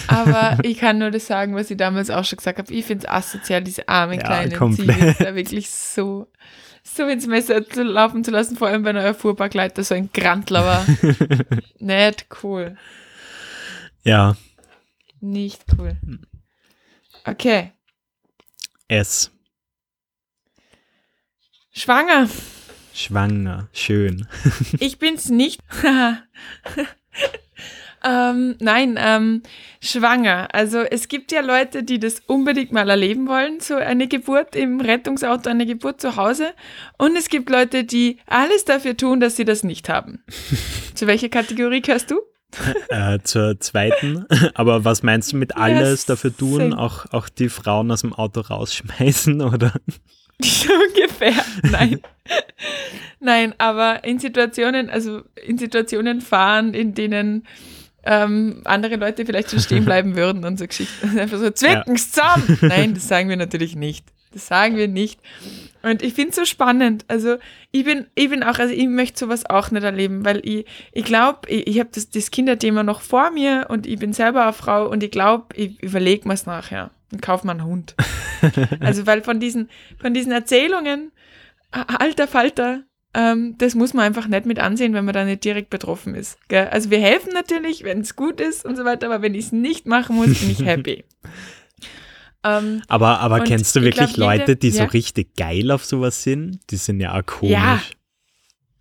Aber 0.07 0.57
ich 0.63 0.79
kann 0.79 0.97
nur 0.97 1.11
das 1.11 1.27
sagen, 1.27 1.55
was 1.55 1.69
ich 1.69 1.77
damals 1.77 2.09
auch 2.09 2.23
schon 2.23 2.37
gesagt 2.37 2.57
habe. 2.57 2.73
Ich 2.73 2.85
finde 2.85 3.05
es 3.05 3.11
asozial, 3.11 3.61
diese 3.61 3.87
armen 3.87 4.19
ja, 4.19 4.25
kleinen 4.25 4.73
Ziele 4.73 5.15
da 5.19 5.35
wirklich 5.35 5.69
so 5.69 6.27
so 6.83 7.07
ins 7.07 7.27
Messer 7.27 7.67
zu 7.67 7.83
laufen 7.83 8.23
zu 8.23 8.31
lassen, 8.31 8.57
vor 8.57 8.67
allem 8.67 8.85
wenn 8.85 8.97
euer 8.97 9.13
Fuhrparkleiter 9.13 9.83
so 9.83 9.95
ein 9.95 10.11
Grantler 10.13 10.65
war. 10.65 10.85
Nicht 11.79 12.27
cool. 12.43 12.77
Ja. 14.03 14.35
Nicht 15.21 15.63
cool. 15.77 15.97
Okay. 17.25 17.73
S. 18.87 19.31
Schwanger. 21.71 22.27
Schwanger, 22.93 23.69
schön. 23.71 24.27
ich 24.79 24.99
bin's 24.99 25.29
nicht. 25.29 25.61
Ähm, 28.03 28.55
nein, 28.59 28.97
ähm, 28.99 29.43
schwanger. 29.81 30.47
Also 30.53 30.79
es 30.79 31.07
gibt 31.07 31.31
ja 31.31 31.41
Leute, 31.41 31.83
die 31.83 31.99
das 31.99 32.21
unbedingt 32.27 32.71
mal 32.71 32.89
erleben 32.89 33.27
wollen, 33.27 33.59
so 33.59 33.75
eine 33.75 34.07
Geburt 34.07 34.55
im 34.55 34.81
Rettungsauto, 34.81 35.49
eine 35.49 35.65
Geburt 35.65 36.01
zu 36.01 36.15
Hause. 36.15 36.53
Und 36.97 37.15
es 37.17 37.29
gibt 37.29 37.49
Leute, 37.49 37.83
die 37.83 38.17
alles 38.25 38.65
dafür 38.65 38.95
tun, 38.95 39.19
dass 39.19 39.35
sie 39.35 39.45
das 39.45 39.63
nicht 39.63 39.89
haben. 39.89 40.23
zu 40.95 41.07
welcher 41.07 41.29
Kategorie 41.29 41.81
gehörst 41.81 42.11
du? 42.11 42.21
äh, 42.89 43.19
zur 43.23 43.59
zweiten. 43.59 44.25
Aber 44.53 44.85
was 44.85 45.03
meinst 45.03 45.33
du 45.33 45.37
mit 45.37 45.55
alles 45.55 45.89
yes, 45.89 46.05
dafür 46.05 46.35
tun? 46.35 46.73
Auch, 46.73 47.05
auch 47.11 47.29
die 47.29 47.49
Frauen 47.49 47.91
aus 47.91 48.01
dem 48.01 48.13
Auto 48.13 48.41
rausschmeißen, 48.41 49.41
oder? 49.53 49.73
Ungefähr, 50.41 51.43
nein. 51.63 51.99
nein, 53.19 53.53
aber 53.57 54.05
in 54.05 54.19
Situationen, 54.19 54.89
also 54.89 55.23
in 55.45 55.57
Situationen 55.57 56.21
fahren, 56.21 56.73
in 56.73 56.93
denen 56.93 57.45
ähm, 58.03 58.61
andere 58.65 58.95
Leute 58.95 59.25
vielleicht 59.25 59.51
schon 59.51 59.59
stehen 59.59 59.85
bleiben 59.85 60.15
würden 60.15 60.45
und 60.45 60.57
so 60.57 60.67
Geschichten. 60.67 61.17
Einfach 61.19 61.37
so, 61.37 61.49
zwickens 61.49 62.15
ja. 62.15 62.35
zusammen! 62.37 62.57
Nein, 62.61 62.93
das 62.93 63.07
sagen 63.07 63.29
wir 63.29 63.37
natürlich 63.37 63.75
nicht. 63.75 64.05
Das 64.31 64.47
sagen 64.47 64.77
wir 64.77 64.87
nicht. 64.87 65.19
Und 65.81 66.03
ich 66.03 66.13
finde 66.13 66.29
es 66.29 66.35
so 66.35 66.45
spannend. 66.45 67.03
Also 67.07 67.37
ich 67.71 67.83
bin, 67.83 68.05
ich 68.13 68.29
bin 68.29 68.43
auch, 68.43 68.59
also 68.59 68.73
ich 68.73 68.87
möchte 68.87 69.17
sowas 69.17 69.45
auch 69.49 69.71
nicht 69.71 69.83
erleben, 69.83 70.23
weil 70.23 70.41
ich, 70.43 70.65
ich 70.91 71.03
glaube, 71.03 71.39
ich, 71.47 71.67
ich 71.67 71.79
habe 71.79 71.89
das, 71.93 72.09
das 72.09 72.29
Kinderthema 72.29 72.83
noch 72.83 73.01
vor 73.01 73.31
mir 73.31 73.67
und 73.69 73.87
ich 73.87 73.97
bin 73.97 74.13
selber 74.13 74.43
eine 74.43 74.53
Frau 74.53 74.87
und 74.87 75.01
ich 75.03 75.11
glaube, 75.11 75.45
ich 75.55 75.81
überlege 75.81 76.27
mir 76.27 76.35
es 76.35 76.45
nachher 76.45 76.91
und 77.11 77.21
kaufe 77.21 77.47
mir 77.47 77.53
einen 77.53 77.65
Hund. 77.65 77.95
also 78.81 79.07
weil 79.07 79.23
von 79.23 79.39
diesen, 79.39 79.69
von 79.99 80.13
diesen 80.13 80.31
Erzählungen, 80.31 81.11
alter 81.71 82.27
Falter, 82.27 82.83
ähm, 83.13 83.55
das 83.57 83.73
muss 83.73 83.93
man 83.93 84.05
einfach 84.05 84.27
nicht 84.27 84.45
mit 84.45 84.59
ansehen, 84.59 84.93
wenn 84.93 85.05
man 85.05 85.13
da 85.13 85.25
nicht 85.25 85.43
direkt 85.43 85.69
betroffen 85.69 86.13
ist. 86.13 86.37
Gell? 86.47 86.67
Also 86.67 86.91
wir 86.91 86.99
helfen 86.99 87.31
natürlich, 87.33 87.83
wenn 87.83 88.01
es 88.01 88.15
gut 88.15 88.39
ist 88.39 88.65
und 88.65 88.75
so 88.75 88.85
weiter, 88.85 89.07
aber 89.07 89.21
wenn 89.21 89.33
ich 89.33 89.45
es 89.45 89.51
nicht 89.51 89.87
machen 89.87 90.15
muss, 90.15 90.39
bin 90.39 90.51
ich 90.51 90.63
happy. 90.63 91.03
ähm, 92.43 92.81
aber 92.87 93.19
aber 93.19 93.39
kennst 93.41 93.75
du 93.75 93.81
wirklich 93.81 94.13
glaub, 94.13 94.37
Leute, 94.37 94.55
die 94.55 94.69
ja? 94.69 94.85
so 94.85 94.91
richtig 94.91 95.35
geil 95.35 95.71
auf 95.71 95.85
sowas 95.85 96.21
sind? 96.21 96.59
Die 96.69 96.77
sind 96.77 96.99
ja 96.99 97.19
auch 97.19 97.25
komisch. 97.25 97.51
Ja. 97.51 97.81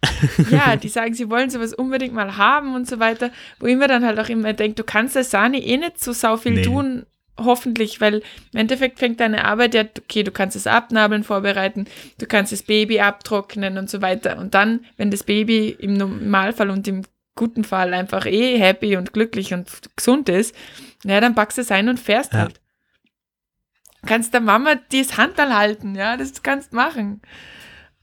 ja, 0.50 0.76
die 0.76 0.88
sagen, 0.88 1.14
sie 1.14 1.28
wollen 1.28 1.50
sowas 1.50 1.74
unbedingt 1.74 2.14
mal 2.14 2.36
haben 2.36 2.74
und 2.74 2.86
so 2.86 3.00
weiter, 3.00 3.32
wo 3.58 3.66
ich 3.66 3.76
mir 3.76 3.88
dann 3.88 4.04
halt 4.04 4.18
auch 4.20 4.28
immer 4.28 4.52
denke, 4.52 4.76
du 4.76 4.84
kannst 4.84 5.16
als 5.16 5.30
Sani 5.30 5.58
eh 5.58 5.76
nicht 5.76 6.02
so 6.02 6.12
sau 6.12 6.36
viel 6.36 6.52
nee. 6.52 6.62
tun, 6.62 7.06
hoffentlich, 7.38 8.00
weil 8.00 8.22
im 8.52 8.60
Endeffekt 8.60 8.98
fängt 8.98 9.20
deine 9.20 9.44
Arbeit 9.44 9.74
ja, 9.74 9.84
okay, 9.98 10.22
du 10.22 10.30
kannst 10.30 10.56
das 10.56 10.66
Abnabeln 10.66 11.24
vorbereiten, 11.24 11.86
du 12.18 12.26
kannst 12.26 12.52
das 12.52 12.62
Baby 12.62 13.00
abtrocknen 13.00 13.78
und 13.78 13.88
so 13.88 14.02
weiter. 14.02 14.38
Und 14.38 14.54
dann, 14.54 14.84
wenn 14.96 15.10
das 15.10 15.22
Baby 15.22 15.70
im 15.70 15.94
Normalfall 15.94 16.70
und 16.70 16.86
im 16.88 17.02
guten 17.34 17.64
Fall 17.64 17.94
einfach 17.94 18.26
eh 18.26 18.58
happy 18.58 18.96
und 18.96 19.12
glücklich 19.12 19.54
und 19.54 19.68
gesund 19.96 20.28
ist, 20.28 20.54
naja, 21.04 21.20
dann 21.20 21.34
packst 21.34 21.58
du 21.58 21.62
es 21.62 21.70
ein 21.70 21.88
und 21.88 22.00
fährst 22.00 22.32
ja. 22.32 22.40
halt. 22.40 22.60
Kannst 24.06 24.34
der 24.34 24.40
Mama 24.40 24.76
das 24.92 25.16
Handel 25.16 25.56
halten, 25.56 25.94
ja, 25.94 26.16
das 26.16 26.42
kannst 26.42 26.72
du 26.72 26.76
machen. 26.76 27.20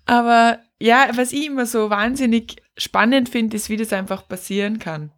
Aber 0.06 0.60
ja, 0.80 1.10
was 1.16 1.32
ich 1.32 1.48
immer 1.48 1.66
so 1.66 1.90
wahnsinnig 1.90 2.62
spannend 2.78 3.30
finde, 3.30 3.56
ist, 3.56 3.70
wie 3.70 3.78
das 3.78 3.94
einfach 3.94 4.28
passieren 4.28 4.80
kann. 4.80 5.12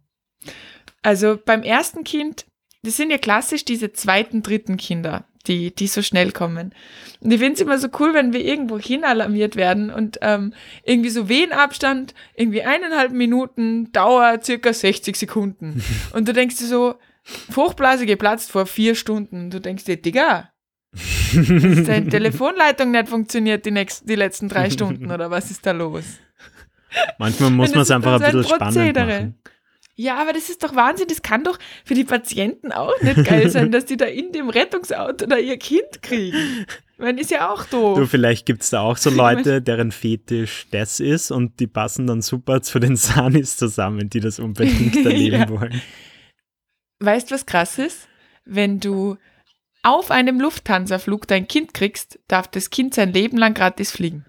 Also 1.02 1.38
beim 1.44 1.62
ersten 1.62 2.04
Kind, 2.04 2.46
das 2.82 2.96
sind 2.96 3.10
ja 3.10 3.18
klassisch 3.18 3.64
diese 3.64 3.92
zweiten, 3.92 4.42
dritten 4.42 4.76
Kinder, 4.76 5.24
die, 5.46 5.74
die 5.74 5.88
so 5.88 6.02
schnell 6.02 6.32
kommen. 6.32 6.74
Und 7.20 7.30
ich 7.32 7.38
finde 7.38 7.54
es 7.54 7.60
immer 7.60 7.78
so 7.78 7.88
cool, 7.98 8.14
wenn 8.14 8.32
wir 8.32 8.44
irgendwo 8.44 8.78
hin 8.78 9.04
alarmiert 9.04 9.56
werden 9.56 9.90
und 9.90 10.18
ähm, 10.22 10.52
irgendwie 10.84 11.10
so 11.10 11.28
Wehenabstand, 11.28 12.14
irgendwie 12.34 12.62
eineinhalb 12.62 13.12
Minuten, 13.12 13.90
Dauer 13.92 14.40
circa 14.42 14.72
60 14.72 15.16
Sekunden. 15.16 15.82
und 16.12 16.28
du 16.28 16.32
denkst 16.32 16.56
dir 16.58 16.66
so, 16.66 16.94
Hochblase 17.56 18.06
geplatzt 18.06 18.50
vor 18.50 18.66
vier 18.66 18.94
Stunden. 18.94 19.50
Du 19.50 19.60
denkst 19.60 19.84
dir, 19.84 19.96
Digga, 19.96 20.50
dass 20.92 21.84
deine 21.84 22.08
Telefonleitung 22.10 22.90
nicht 22.92 23.08
funktioniert 23.08 23.66
die, 23.66 23.70
nächsten, 23.70 24.06
die 24.06 24.14
letzten 24.14 24.48
drei 24.48 24.70
Stunden 24.70 25.10
oder 25.10 25.30
was 25.30 25.50
ist 25.50 25.66
da 25.66 25.72
los? 25.72 26.04
Manchmal 27.18 27.50
muss 27.50 27.72
man 27.72 27.82
es 27.82 27.90
einfach 27.90 28.14
ein 28.14 28.32
bisschen 28.32 28.44
spannend 28.44 28.96
machen. 28.96 29.34
Ja, 30.00 30.22
aber 30.22 30.32
das 30.32 30.48
ist 30.48 30.62
doch 30.62 30.76
Wahnsinn. 30.76 31.08
Das 31.08 31.22
kann 31.22 31.42
doch 31.42 31.58
für 31.84 31.94
die 31.94 32.04
Patienten 32.04 32.70
auch 32.70 32.94
nicht 33.02 33.24
geil 33.24 33.50
sein, 33.50 33.72
dass 33.72 33.84
die 33.84 33.96
da 33.96 34.04
in 34.04 34.30
dem 34.30 34.48
Rettungsauto 34.48 35.26
da 35.26 35.36
ihr 35.38 35.58
Kind 35.58 36.02
kriegen. 36.02 36.66
Meine, 36.98 37.20
ist 37.20 37.32
ja 37.32 37.52
auch 37.52 37.64
doof. 37.64 37.98
Du, 37.98 38.06
vielleicht 38.06 38.46
gibt 38.46 38.62
es 38.62 38.70
da 38.70 38.80
auch 38.80 38.96
so 38.96 39.10
Leute, 39.10 39.60
deren 39.62 39.90
Fetisch 39.90 40.68
das 40.70 41.00
ist 41.00 41.32
und 41.32 41.58
die 41.58 41.66
passen 41.66 42.06
dann 42.06 42.22
super 42.22 42.62
zu 42.62 42.78
den 42.78 42.94
Sanis 42.94 43.56
zusammen, 43.56 44.08
die 44.08 44.20
das 44.20 44.38
unbedingt 44.38 44.94
erleben 45.04 45.40
ja. 45.40 45.48
wollen. 45.48 45.82
Weißt 47.00 47.30
du, 47.30 47.34
was 47.34 47.44
krass 47.44 47.76
ist? 47.78 48.06
Wenn 48.44 48.78
du 48.78 49.16
auf 49.82 50.12
einem 50.12 50.40
Lufthansa-Flug 50.40 51.26
dein 51.26 51.48
Kind 51.48 51.74
kriegst, 51.74 52.20
darf 52.28 52.46
das 52.46 52.70
Kind 52.70 52.94
sein 52.94 53.12
Leben 53.12 53.36
lang 53.36 53.52
gratis 53.52 53.90
fliegen. 53.90 54.24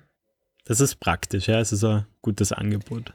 Das 0.66 0.82
ist 0.82 0.96
praktisch, 0.96 1.48
ja. 1.48 1.60
Es 1.60 1.72
ist 1.72 1.84
ein 1.84 2.08
gutes 2.24 2.52
Angebot 2.52 3.14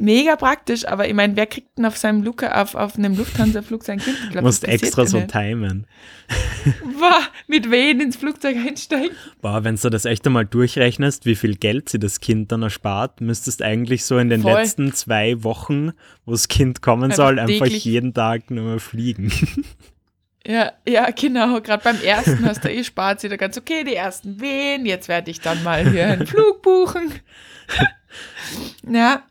mega 0.00 0.36
praktisch, 0.36 0.86
aber 0.86 1.06
ich 1.06 1.14
meine, 1.14 1.36
wer 1.36 1.46
kriegt 1.46 1.78
denn 1.78 1.84
auf 1.84 1.96
seinem 1.96 2.22
Luca, 2.22 2.60
auf, 2.60 2.74
auf 2.74 2.96
einem 2.96 3.16
Lufthansa-Flug 3.16 3.84
sein 3.84 3.98
Kind? 3.98 4.16
Du 4.32 4.40
musst 4.40 4.66
extra 4.66 5.06
so 5.06 5.20
timen. 5.20 5.86
Boah, 6.98 7.20
mit 7.46 7.70
wen 7.70 8.00
ins 8.00 8.16
Flugzeug 8.16 8.56
einsteigen? 8.56 9.16
Boah, 9.40 9.64
wenn 9.64 9.76
du 9.76 9.90
das 9.90 10.04
echt 10.04 10.26
einmal 10.26 10.46
durchrechnest, 10.46 11.26
wie 11.26 11.34
viel 11.34 11.56
Geld 11.56 11.88
sie 11.88 11.98
das 11.98 12.20
Kind 12.20 12.52
dann 12.52 12.62
erspart, 12.62 13.20
müsstest 13.20 13.62
eigentlich 13.62 14.04
so 14.04 14.18
in 14.18 14.28
den 14.28 14.42
Voll. 14.42 14.52
letzten 14.54 14.92
zwei 14.92 15.42
Wochen, 15.44 15.92
wo 16.24 16.32
das 16.32 16.48
Kind 16.48 16.82
kommen 16.82 17.10
soll, 17.12 17.38
einfach 17.38 17.66
täglich. 17.66 17.84
jeden 17.84 18.14
Tag 18.14 18.50
nur 18.50 18.80
fliegen. 18.80 19.32
Ja, 20.46 20.72
ja, 20.88 21.10
genau. 21.10 21.60
Gerade 21.60 21.84
beim 21.84 22.00
ersten 22.00 22.44
hast 22.46 22.64
du 22.64 22.70
eh 22.70 22.82
spart 22.82 23.20
sie 23.20 23.28
da 23.28 23.36
ganz 23.36 23.58
okay, 23.58 23.84
die 23.84 23.94
ersten 23.94 24.40
Wehen, 24.40 24.86
jetzt 24.86 25.08
werde 25.08 25.30
ich 25.30 25.40
dann 25.40 25.62
mal 25.62 25.86
hier 25.86 26.06
einen 26.06 26.26
Flug 26.26 26.62
buchen. 26.62 27.12
ja, 28.90 29.22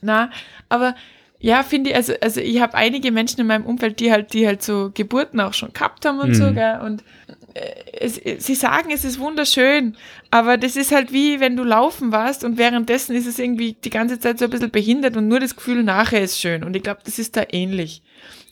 na, 0.00 0.30
aber 0.68 0.94
ja, 1.40 1.62
finde 1.62 1.90
ich, 1.90 1.96
also, 1.96 2.14
also 2.20 2.40
ich 2.40 2.60
habe 2.60 2.74
einige 2.74 3.12
Menschen 3.12 3.40
in 3.40 3.46
meinem 3.46 3.64
Umfeld, 3.64 4.00
die 4.00 4.10
halt, 4.10 4.32
die 4.32 4.46
halt 4.46 4.62
so 4.62 4.90
Geburten 4.92 5.38
auch 5.40 5.54
schon 5.54 5.72
gehabt 5.72 6.04
haben 6.04 6.18
und 6.18 6.30
mhm. 6.30 6.34
so, 6.34 6.52
gell? 6.52 6.80
Und 6.84 7.04
äh, 7.54 7.74
es, 8.00 8.20
sie 8.44 8.54
sagen, 8.56 8.90
es 8.92 9.04
ist 9.04 9.20
wunderschön, 9.20 9.96
aber 10.32 10.56
das 10.56 10.74
ist 10.74 10.90
halt 10.90 11.12
wie, 11.12 11.38
wenn 11.38 11.56
du 11.56 11.62
laufen 11.62 12.10
warst 12.10 12.42
und 12.42 12.58
währenddessen 12.58 13.14
ist 13.14 13.26
es 13.26 13.38
irgendwie 13.38 13.74
die 13.74 13.90
ganze 13.90 14.18
Zeit 14.18 14.40
so 14.40 14.46
ein 14.46 14.50
bisschen 14.50 14.70
behindert 14.70 15.16
und 15.16 15.28
nur 15.28 15.38
das 15.38 15.54
Gefühl 15.54 15.84
nachher 15.84 16.22
ist 16.22 16.40
schön. 16.40 16.64
Und 16.64 16.74
ich 16.74 16.82
glaube, 16.82 17.00
das 17.04 17.20
ist 17.20 17.36
da 17.36 17.44
ähnlich. 17.52 18.02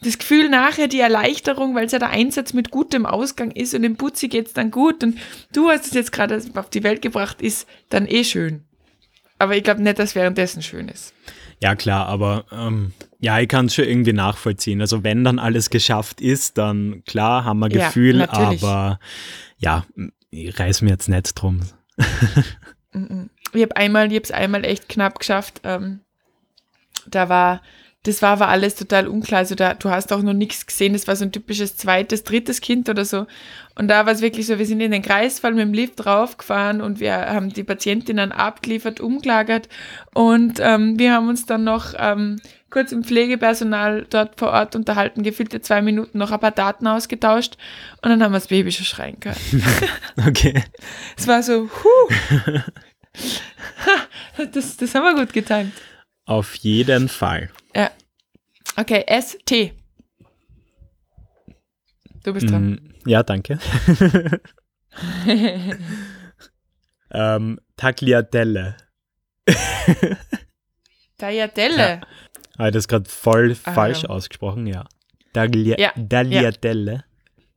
Das 0.02 0.18
Gefühl 0.18 0.48
nachher, 0.48 0.86
die 0.86 1.00
Erleichterung, 1.00 1.74
weil 1.74 1.86
es 1.86 1.92
ja 1.92 1.98
der 1.98 2.10
Einsatz 2.10 2.52
mit 2.52 2.70
gutem 2.70 3.04
Ausgang 3.04 3.50
ist 3.50 3.74
und 3.74 3.82
dem 3.82 3.96
Putzi 3.96 4.28
geht's 4.28 4.52
dann 4.52 4.70
gut 4.70 5.02
und 5.02 5.18
du 5.52 5.70
hast 5.70 5.86
es 5.86 5.94
jetzt 5.94 6.12
gerade 6.12 6.40
auf 6.54 6.70
die 6.70 6.84
Welt 6.84 7.02
gebracht, 7.02 7.42
ist 7.42 7.66
dann 7.88 8.06
eh 8.06 8.22
schön. 8.22 8.62
Aber 9.38 9.56
ich 9.56 9.64
glaube 9.64 9.82
nicht, 9.82 9.98
dass 9.98 10.14
währenddessen 10.14 10.62
schön 10.62 10.88
ist. 10.88 11.14
Ja, 11.62 11.74
klar, 11.74 12.06
aber 12.06 12.44
ähm, 12.52 12.92
ja, 13.18 13.40
ich 13.40 13.48
kann 13.48 13.66
es 13.66 13.74
schon 13.74 13.86
irgendwie 13.86 14.12
nachvollziehen. 14.12 14.80
Also 14.80 15.04
wenn 15.04 15.24
dann 15.24 15.38
alles 15.38 15.70
geschafft 15.70 16.20
ist, 16.20 16.58
dann 16.58 17.02
klar 17.06 17.44
haben 17.44 17.58
wir 17.60 17.68
Gefühl, 17.68 18.20
ja, 18.20 18.30
aber 18.30 18.98
ja, 19.58 19.86
ich 20.30 20.58
reiß 20.58 20.82
mir 20.82 20.90
jetzt 20.90 21.08
nicht 21.08 21.32
drum. 21.40 21.60
ich 23.52 23.62
habe 23.62 23.76
einmal, 23.76 24.08
ich 24.08 24.16
habe 24.16 24.24
es 24.24 24.30
einmal 24.32 24.64
echt 24.64 24.88
knapp 24.88 25.18
geschafft. 25.18 25.62
Ähm, 25.64 26.00
da 27.06 27.28
war 27.28 27.62
das 28.06 28.22
war 28.22 28.30
aber 28.30 28.48
alles 28.48 28.76
total 28.76 29.08
unklar. 29.08 29.38
Also 29.38 29.56
da, 29.56 29.74
du 29.74 29.90
hast 29.90 30.12
auch 30.12 30.22
noch 30.22 30.32
nichts 30.32 30.64
gesehen. 30.64 30.92
Das 30.92 31.08
war 31.08 31.16
so 31.16 31.24
ein 31.24 31.32
typisches 31.32 31.76
zweites, 31.76 32.22
drittes 32.22 32.60
Kind 32.60 32.88
oder 32.88 33.04
so. 33.04 33.26
Und 33.74 33.88
da 33.88 34.06
war 34.06 34.12
es 34.12 34.22
wirklich 34.22 34.46
so, 34.46 34.58
wir 34.58 34.66
sind 34.66 34.80
in 34.80 34.92
den 34.92 35.02
Kreisfall 35.02 35.52
mit 35.52 35.62
dem 35.62 35.74
Lift 35.74 36.06
raufgefahren 36.06 36.80
und 36.80 37.00
wir 37.00 37.14
haben 37.14 37.52
die 37.52 37.64
Patientinnen 37.64 38.30
abgeliefert, 38.30 39.00
umgelagert 39.00 39.68
und 40.14 40.60
ähm, 40.60 40.98
wir 40.98 41.12
haben 41.12 41.28
uns 41.28 41.44
dann 41.44 41.64
noch 41.64 41.92
ähm, 41.98 42.40
kurz 42.70 42.92
im 42.92 43.04
Pflegepersonal 43.04 44.06
dort 44.08 44.38
vor 44.38 44.52
Ort 44.52 44.76
unterhalten, 44.76 45.22
gefühlte 45.22 45.60
zwei 45.60 45.82
Minuten 45.82 46.16
noch 46.16 46.30
ein 46.30 46.40
paar 46.40 46.52
Daten 46.52 46.86
ausgetauscht 46.86 47.58
und 48.02 48.08
dann 48.08 48.22
haben 48.22 48.32
wir 48.32 48.38
das 48.38 48.48
Baby 48.48 48.72
schon 48.72 48.86
schreien 48.86 49.20
können. 49.20 49.36
okay. 50.26 50.64
Es 51.18 51.26
war 51.26 51.42
so, 51.42 51.68
huh. 51.68 52.60
das, 54.52 54.78
das 54.78 54.94
haben 54.94 55.04
wir 55.04 55.22
gut 55.22 55.34
getimt. 55.34 55.74
Auf 56.26 56.56
jeden 56.56 57.08
Fall. 57.08 57.50
Ja. 57.74 57.90
Okay, 58.76 59.04
S-T. 59.06 59.72
Du 62.24 62.34
bist 62.34 62.50
dran. 62.50 62.70
Mm, 62.72 62.94
ja, 63.06 63.22
danke. 63.22 63.60
ähm, 67.12 67.60
Tagliatelle. 67.76 68.76
Tagliatelle. 71.18 71.76
Ja. 71.78 72.00
Habe 72.58 72.68
ich 72.68 72.74
das 72.74 72.88
gerade 72.88 73.08
voll 73.08 73.56
ah, 73.64 73.72
falsch 73.72 74.04
ausgesprochen? 74.04 74.66
Ja. 74.66 74.84
Taglia 75.32 75.78
ja. 75.78 75.92
Tagliatelle. 75.92 77.04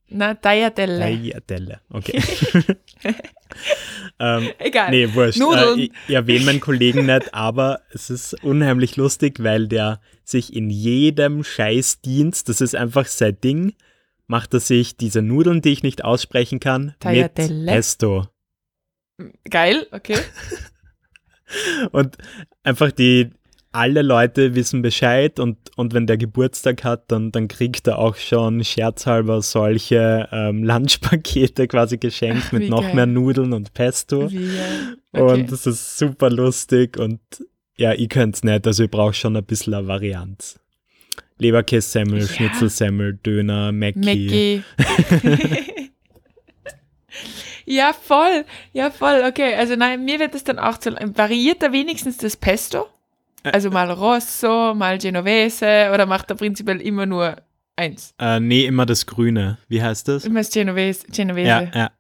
Na, 0.10 0.34
Tagliatelle. 0.34 1.00
Tagliatelle, 1.00 1.82
okay. 1.92 2.22
ähm, 4.20 4.50
Egal. 4.58 4.92
Nee, 4.92 5.13
wurscht. 5.13 5.39
Äh, 5.39 5.74
ich, 5.80 5.92
ich 6.08 6.16
erwähne 6.16 6.46
meinen 6.46 6.60
Kollegen 6.60 7.06
nicht, 7.06 7.34
aber 7.34 7.82
es 7.92 8.10
ist 8.10 8.44
unheimlich 8.44 8.96
lustig, 8.96 9.44
weil 9.44 9.68
der 9.68 10.01
sich 10.24 10.56
in 10.56 10.70
jedem 10.70 11.44
Scheißdienst, 11.44 12.50
das 12.50 12.62
ist 12.62 12.75
einfach 12.75 13.06
sein 13.06 13.39
Ding, 13.42 13.74
macht 14.28 14.54
er 14.54 14.60
sich 14.60 14.96
diese 14.96 15.22
Nudeln, 15.22 15.62
die 15.62 15.72
ich 15.72 15.84
nicht 15.84 16.04
aussprechen 16.04 16.60
kann, 16.60 16.96
mit 17.04 17.34
Pesto. 17.34 18.28
Geil, 19.50 19.88
okay. 19.92 20.18
Und 21.92 22.18
einfach 22.63 22.92
die, 22.92 23.32
alle 23.72 24.02
Leute 24.02 24.56
wissen 24.56 24.82
Bescheid 24.82 25.40
und, 25.40 25.58
und 25.76 25.94
wenn 25.94 26.08
der 26.08 26.18
Geburtstag 26.18 26.84
hat, 26.84 27.12
dann, 27.12 27.32
dann 27.32 27.48
kriegt 27.48 27.88
er 27.88 28.00
auch 28.00 28.16
schon 28.16 28.64
scherzhalber 28.64 29.42
solche 29.42 30.28
ähm, 30.32 30.64
Lunchpakete 30.66 31.68
quasi 31.68 31.98
geschenkt 31.98 32.52
mit 32.52 32.70
noch 32.70 32.82
geil. 32.82 32.96
mehr 32.96 33.06
Nudeln 33.06 33.54
und 33.54 33.74
Pesto. 33.74 34.26
Okay. 34.26 35.22
Und 35.22 35.52
das 35.52 35.68
ist 35.68 35.98
super 35.98 36.30
lustig 36.30 36.98
und 36.98 37.20
ja, 37.78 37.94
ich 37.94 38.10
könnte 38.10 38.36
es 38.36 38.44
nicht, 38.44 38.68
also 38.68 38.84
ich 38.84 38.92
brauche 38.92 39.14
schon 39.14 39.38
ein 39.38 39.46
bisschen 39.46 39.74
eine 39.74 39.88
Varianz. 39.88 40.60
Leberkässemmel, 41.38 42.20
ja. 42.20 42.28
Schnitzelsemmel, 42.28 43.20
Döner, 43.26 43.72
Mackie. 43.72 44.00
Mackie. 44.00 44.64
ja, 47.66 47.94
voll. 47.94 48.44
Ja, 48.74 48.92
voll. 48.92 49.24
Okay, 49.26 49.56
also 49.56 49.76
nein, 49.78 50.04
mir 50.04 50.20
wird 50.20 50.36
es 50.36 50.44
dann 50.44 50.60
auch 50.60 50.78
zu 50.78 50.92
variiert 50.92 51.64
da 51.64 51.72
wenigstens 51.72 52.18
das 52.18 52.36
Pesto? 52.36 52.88
Also 53.43 53.69
mal 53.69 53.89
Rosso, 53.91 54.74
mal 54.74 54.98
Genovese 54.98 55.91
oder 55.93 56.05
macht 56.05 56.29
er 56.29 56.36
prinzipiell 56.36 56.81
immer 56.81 57.05
nur 57.05 57.38
eins? 57.75 58.13
Äh, 58.19 58.39
nee, 58.39 58.65
immer 58.65 58.86
das 58.86 59.05
Grüne. 59.05 59.58
Wie 59.67 59.81
heißt 59.81 60.08
das? 60.08 60.25
Immer 60.25 60.41
das 60.41 60.51
Genovese. 60.51 61.08
Genovese. 61.08 61.48
Ja, 61.48 61.72
ja. 61.74 61.91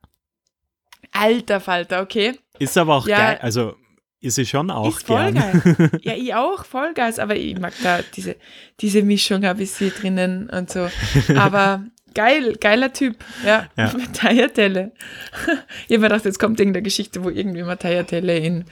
Alter 1.11 1.59
Falter, 1.59 2.01
okay. 2.01 2.37
Ist 2.59 2.77
aber 2.77 2.95
auch 2.95 3.07
ja. 3.07 3.17
geil. 3.17 3.39
Also 3.41 3.75
ist 4.21 4.35
sie 4.35 4.45
schon 4.45 4.69
auch 4.69 4.89
ist 4.97 5.07
voll 5.07 5.31
gern. 5.31 5.61
Geil. 5.63 5.91
Ja, 6.03 6.13
ich 6.13 6.35
auch, 6.35 6.65
Vollgas, 6.65 7.19
aber 7.19 7.35
ich 7.35 7.57
mag 7.57 7.73
da 7.83 8.01
diese, 8.15 8.35
diese 8.81 9.01
Mischung 9.01 9.43
ein 9.45 9.57
bisschen 9.57 9.91
drinnen 9.91 10.49
und 10.49 10.69
so. 10.69 10.89
Aber 11.37 11.85
Geil, 12.13 12.55
geiler 12.59 12.91
Typ. 12.91 13.17
Ja, 13.45 13.67
ja. 13.77 13.93
Tagliatelle. 14.13 14.91
ich 15.87 15.95
habe 15.95 15.99
mir 15.99 16.09
gedacht, 16.09 16.25
jetzt 16.25 16.39
kommt 16.39 16.59
irgendeine 16.59 16.83
Geschichte, 16.83 17.23
wo 17.23 17.29
irgendwie 17.29 17.63
mal 17.63 17.75
Tagliatelle 17.75 18.37
in 18.37 18.65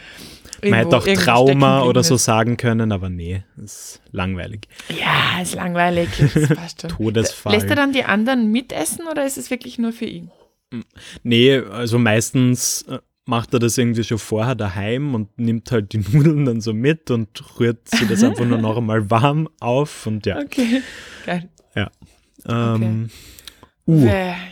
man 0.64 0.74
hätte 0.74 0.98
auch 0.98 1.06
Trauma 1.06 1.84
oder 1.84 2.04
so 2.04 2.18
sagen 2.18 2.58
können, 2.58 2.92
aber 2.92 3.10
nee, 3.10 3.44
ist 3.64 4.02
langweilig. 4.12 4.68
Ja, 4.90 5.42
ist 5.42 5.56
langweilig. 5.56 6.10
Todesfall. 6.88 7.54
Lässt 7.54 7.70
er 7.70 7.76
dann 7.76 7.94
die 7.94 8.04
anderen 8.04 8.52
mitessen 8.52 9.08
oder 9.08 9.26
ist 9.26 9.38
es 9.38 9.50
wirklich 9.52 9.78
nur 9.78 9.92
für 9.92 10.06
ihn? 10.06 10.32
Nee, 11.24 11.58
also 11.58 11.98
meistens 11.98 12.84
äh, 12.84 13.00
macht 13.26 13.54
er 13.54 13.60
das 13.60 13.78
irgendwie 13.78 14.04
schon 14.04 14.18
vorher 14.18 14.56
daheim 14.56 15.16
und 15.16 15.38
nimmt 15.38 15.72
halt 15.72 15.94
die 15.94 15.98
Nudeln 16.12 16.46
dann 16.46 16.62
so 16.62 16.74
mit 16.74 17.12
und 17.12 17.60
rührt 17.60 17.88
sie 17.88 18.08
das 18.08 18.24
einfach 18.24 18.46
nur 18.46 18.58
noch 18.58 18.78
einmal 18.78 19.10
warm 19.10 19.50
auf 19.60 20.08
und 20.08 20.26
ja. 20.26 20.40
Okay, 20.40 20.82
geil. 21.26 21.50
Ja. 21.76 21.92
Ähm, 22.48 23.10
okay. 23.86 24.02
U. 24.06 24.10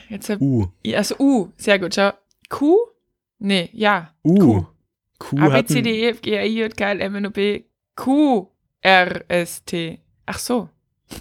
Jetzt 0.10 0.30
hab, 0.30 0.42
U. 0.42 0.68
Also 0.94 1.16
U, 1.20 1.50
sehr 1.58 1.80
gut. 1.80 1.96
Schau. 1.96 2.12
Q? 2.50 2.78
Nee, 3.40 3.70
ja. 3.74 4.14
U. 4.24 4.36
Q. 4.36 4.66
Q 5.20 5.38
A, 5.40 5.50
B, 5.50 5.66
C, 5.66 5.82
D, 5.82 5.90
E, 5.90 6.10
F, 6.10 6.22
G, 6.22 6.38
H, 6.38 6.44
I, 6.44 6.60
J, 6.60 6.76
K, 6.76 6.92
L, 6.92 7.02
M, 7.02 7.16
N, 7.16 7.26
O, 7.28 7.32
P, 7.32 7.66
Q, 7.96 8.50
R, 8.82 9.26
S, 9.28 9.64
T. 9.64 10.02
Ach 10.26 10.40
so. 10.40 10.70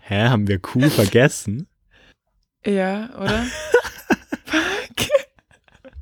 Hä, 0.00 0.28
haben 0.28 0.48
wir 0.48 0.58
Q 0.58 0.80
vergessen? 0.90 1.68
Ja, 2.64 3.10
oder? 3.16 3.46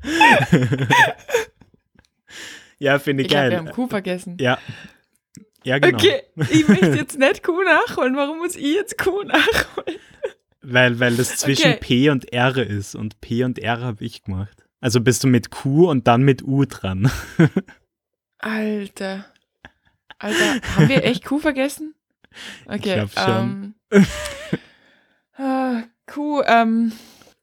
ja, 2.79 2.99
finde 2.99 3.23
ich, 3.23 3.29
ich 3.29 3.33
geil. 3.33 3.51
Glaub, 3.51 3.63
wir 3.63 3.69
haben 3.69 3.75
Q 3.75 3.87
vergessen. 3.89 4.37
Ja. 4.41 4.59
Ja, 5.63 5.79
genau. 5.79 5.99
Okay, 5.99 6.23
ich 6.51 6.67
möchte 6.69 6.87
jetzt 6.87 7.19
nicht 7.19 7.43
Q 7.43 7.63
nachholen. 7.63 8.17
Warum 8.17 8.39
muss 8.39 8.57
ich 8.57 8.75
jetzt 8.75 8.97
Q 8.97 9.25
nachholen? 9.25 9.99
Weil, 10.63 10.99
weil 11.01 11.17
das 11.17 11.37
zwischen 11.37 11.73
okay. 11.73 11.81
P 11.81 12.11
und 12.11 12.33
R 12.33 12.57
ist 12.57 12.95
und 12.95 13.21
P 13.21 13.45
und 13.45 13.59
R 13.59 13.81
habe 13.81 14.05
ich 14.05 14.23
gemacht. 14.23 14.65
Also 14.81 15.01
bist 15.01 15.25
du 15.25 15.29
mit 15.29 15.51
Q 15.51 15.91
und 15.91 16.07
dann 16.07 16.23
mit 16.23 16.43
U 16.43 16.65
dran. 16.65 17.11
Alter. 18.39 19.27
Alter, 20.19 20.61
haben 20.77 20.89
wir 20.89 21.05
echt 21.05 21.25
Q 21.25 21.39
vergessen? 21.39 21.95
Okay. 22.67 23.05
Ich. 23.05 23.13
Ähm, 23.17 23.75
uh, 25.39 25.83
Q, 26.07 26.43
ähm, 26.47 26.93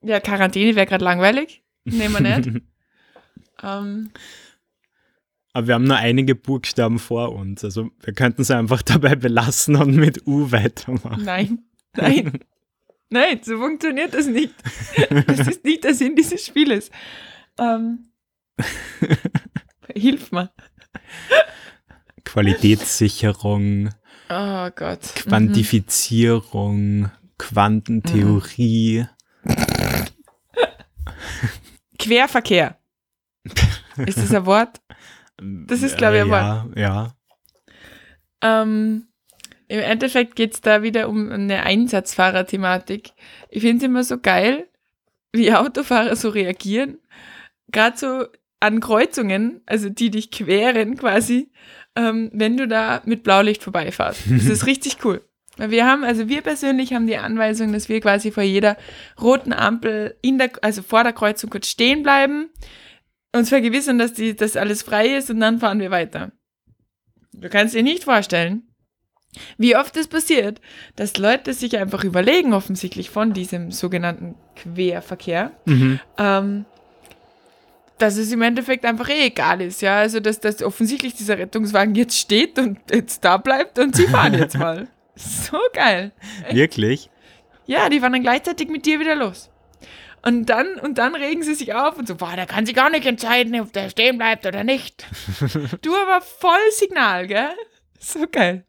ja, 0.01 0.19
Quarantäne 0.19 0.75
wäre 0.75 0.85
gerade 0.85 1.03
langweilig. 1.03 1.63
Nehmen 1.85 2.13
wir 2.13 2.37
nicht. 2.37 2.63
ähm, 3.63 4.11
aber 5.53 5.67
wir 5.67 5.73
haben 5.75 5.85
nur 5.85 5.97
einige 5.97 6.35
Buchstaben 6.35 6.99
vor 6.99 7.33
uns. 7.33 7.63
Also 7.63 7.89
wir 8.01 8.13
könnten 8.13 8.41
es 8.43 8.51
einfach 8.51 8.81
dabei 8.83 9.15
belassen 9.15 9.75
und 9.75 9.95
mit 9.95 10.27
U 10.27 10.51
weitermachen. 10.51 11.23
Nein, 11.23 11.65
nein. 11.95 12.39
Nein, 13.09 13.39
so 13.41 13.57
funktioniert 13.57 14.13
das 14.13 14.27
nicht. 14.27 14.53
Das 15.27 15.47
ist 15.47 15.63
nicht 15.63 15.83
der 15.83 15.93
Sinn 15.93 16.15
dieses 16.15 16.45
Spieles. 16.45 16.91
Ähm, 17.57 18.09
hilf 19.93 20.31
mir. 20.31 20.51
Qualitätssicherung. 22.25 23.89
Oh 24.29 24.69
Gott. 24.75 24.99
Quantifizierung, 25.15 26.99
mhm. 26.99 27.11
Quantentheorie. 27.37 29.05
Querverkehr. 31.97 32.77
Ist 34.05 34.17
das 34.17 34.33
ein 34.33 34.45
Wort? 34.45 34.81
Das 35.37 35.81
ist, 35.81 35.97
glaube 35.97 36.17
ich, 36.17 36.23
ein 36.23 36.29
Wort. 36.29 36.75
Ja, 36.75 36.81
ja. 36.81 37.13
Ähm, 38.41 39.06
Im 39.67 39.79
Endeffekt 39.79 40.35
geht 40.35 40.53
es 40.53 40.61
da 40.61 40.81
wieder 40.81 41.09
um 41.09 41.29
eine 41.31 41.63
Einsatzfahrer-Thematik. 41.63 43.11
Ich 43.49 43.61
finde 43.61 43.77
es 43.77 43.83
immer 43.83 44.03
so 44.03 44.17
geil, 44.19 44.67
wie 45.33 45.53
Autofahrer 45.53 46.15
so 46.15 46.29
reagieren 46.29 46.99
gerade 47.71 47.97
so 47.97 48.25
an 48.59 48.79
Kreuzungen, 48.79 49.61
also 49.65 49.89
die 49.89 50.09
dich 50.09 50.31
queren 50.31 50.97
quasi, 50.97 51.51
ähm, 51.95 52.31
wenn 52.33 52.57
du 52.57 52.67
da 52.67 53.01
mit 53.05 53.23
Blaulicht 53.23 53.63
vorbeifährst. 53.63 54.21
Das 54.29 54.45
ist 54.45 54.65
richtig 54.65 54.97
cool. 55.05 55.23
Wir 55.57 55.87
haben, 55.87 56.03
also 56.03 56.29
wir 56.29 56.41
persönlich 56.41 56.93
haben 56.93 57.07
die 57.07 57.17
Anweisung, 57.17 57.73
dass 57.73 57.89
wir 57.89 57.99
quasi 57.99 58.31
vor 58.31 58.43
jeder 58.43 58.77
roten 59.19 59.53
Ampel 59.53 60.15
in 60.21 60.37
der, 60.37 60.51
also 60.61 60.83
vor 60.83 61.03
der 61.03 61.13
Kreuzung 61.13 61.49
kurz 61.49 61.67
stehen 61.67 62.03
bleiben, 62.03 62.49
uns 63.33 63.49
vergewissern, 63.49 63.97
dass 63.97 64.13
die, 64.13 64.35
dass 64.35 64.55
alles 64.55 64.83
frei 64.83 65.15
ist 65.15 65.31
und 65.31 65.39
dann 65.39 65.59
fahren 65.59 65.79
wir 65.79 65.89
weiter. 65.89 66.31
Du 67.33 67.49
kannst 67.49 67.73
dir 67.73 67.83
nicht 67.83 68.03
vorstellen, 68.03 68.66
wie 69.57 69.75
oft 69.75 69.95
es 69.97 70.07
passiert, 70.07 70.61
dass 70.95 71.17
Leute 71.17 71.53
sich 71.53 71.77
einfach 71.77 72.03
überlegen, 72.03 72.53
offensichtlich 72.53 73.09
von 73.09 73.33
diesem 73.33 73.71
sogenannten 73.71 74.35
Querverkehr, 74.55 75.51
mhm. 75.65 75.99
ähm, 76.17 76.65
dass 77.97 78.17
es 78.17 78.31
im 78.31 78.41
Endeffekt 78.41 78.85
einfach 78.85 79.09
eh 79.09 79.27
egal 79.27 79.61
ist, 79.61 79.81
ja. 79.81 79.97
Also, 79.97 80.19
dass, 80.19 80.39
dass 80.39 80.61
offensichtlich 80.61 81.15
dieser 81.15 81.37
Rettungswagen 81.37 81.95
jetzt 81.95 82.17
steht 82.17 82.59
und 82.59 82.79
jetzt 82.91 83.25
da 83.25 83.37
bleibt 83.37 83.79
und 83.79 83.95
sie 83.95 84.07
fahren 84.07 84.33
jetzt 84.33 84.57
mal. 84.59 84.87
So 85.15 85.57
geil. 85.73 86.11
Wirklich? 86.51 87.09
Ja, 87.65 87.89
die 87.89 87.99
fahren 87.99 88.13
dann 88.13 88.21
gleichzeitig 88.21 88.69
mit 88.69 88.85
dir 88.85 88.99
wieder 88.99 89.15
los. 89.15 89.49
Und 90.27 90.47
dann, 90.47 90.75
und 90.79 90.97
dann 90.97 91.15
regen 91.15 91.41
sie 91.41 91.53
sich 91.53 91.73
auf 91.73 91.97
und 91.97 92.07
so, 92.07 92.15
boah, 92.15 92.35
der 92.35 92.45
kann 92.45 92.65
sich 92.65 92.75
gar 92.75 92.89
nicht 92.89 93.05
entscheiden, 93.05 93.59
ob 93.59 93.71
der 93.71 93.89
stehen 93.89 94.17
bleibt 94.17 94.45
oder 94.45 94.63
nicht. 94.63 95.05
du 95.81 95.95
aber 95.95 96.21
voll 96.21 96.71
Signal, 96.71 97.27
gell? 97.27 97.51
So 97.99 98.25
geil. 98.29 98.66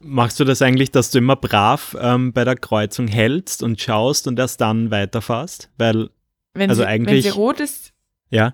Machst 0.00 0.38
du 0.38 0.44
das 0.44 0.60
eigentlich, 0.60 0.90
dass 0.90 1.10
du 1.10 1.18
immer 1.18 1.36
brav 1.36 1.96
ähm, 1.98 2.34
bei 2.34 2.44
der 2.44 2.56
Kreuzung 2.56 3.08
hältst 3.08 3.62
und 3.62 3.80
schaust 3.80 4.26
und 4.28 4.38
erst 4.38 4.60
dann 4.60 4.90
weiterfährst? 4.90 5.70
Weil, 5.78 6.10
wenn 6.52 6.68
also 6.68 6.82
sie, 6.82 6.88
eigentlich. 6.88 7.24
Wenn 7.24 7.32
sie 7.32 7.38
rot 7.38 7.60
ist. 7.60 7.94
Ja. 8.28 8.52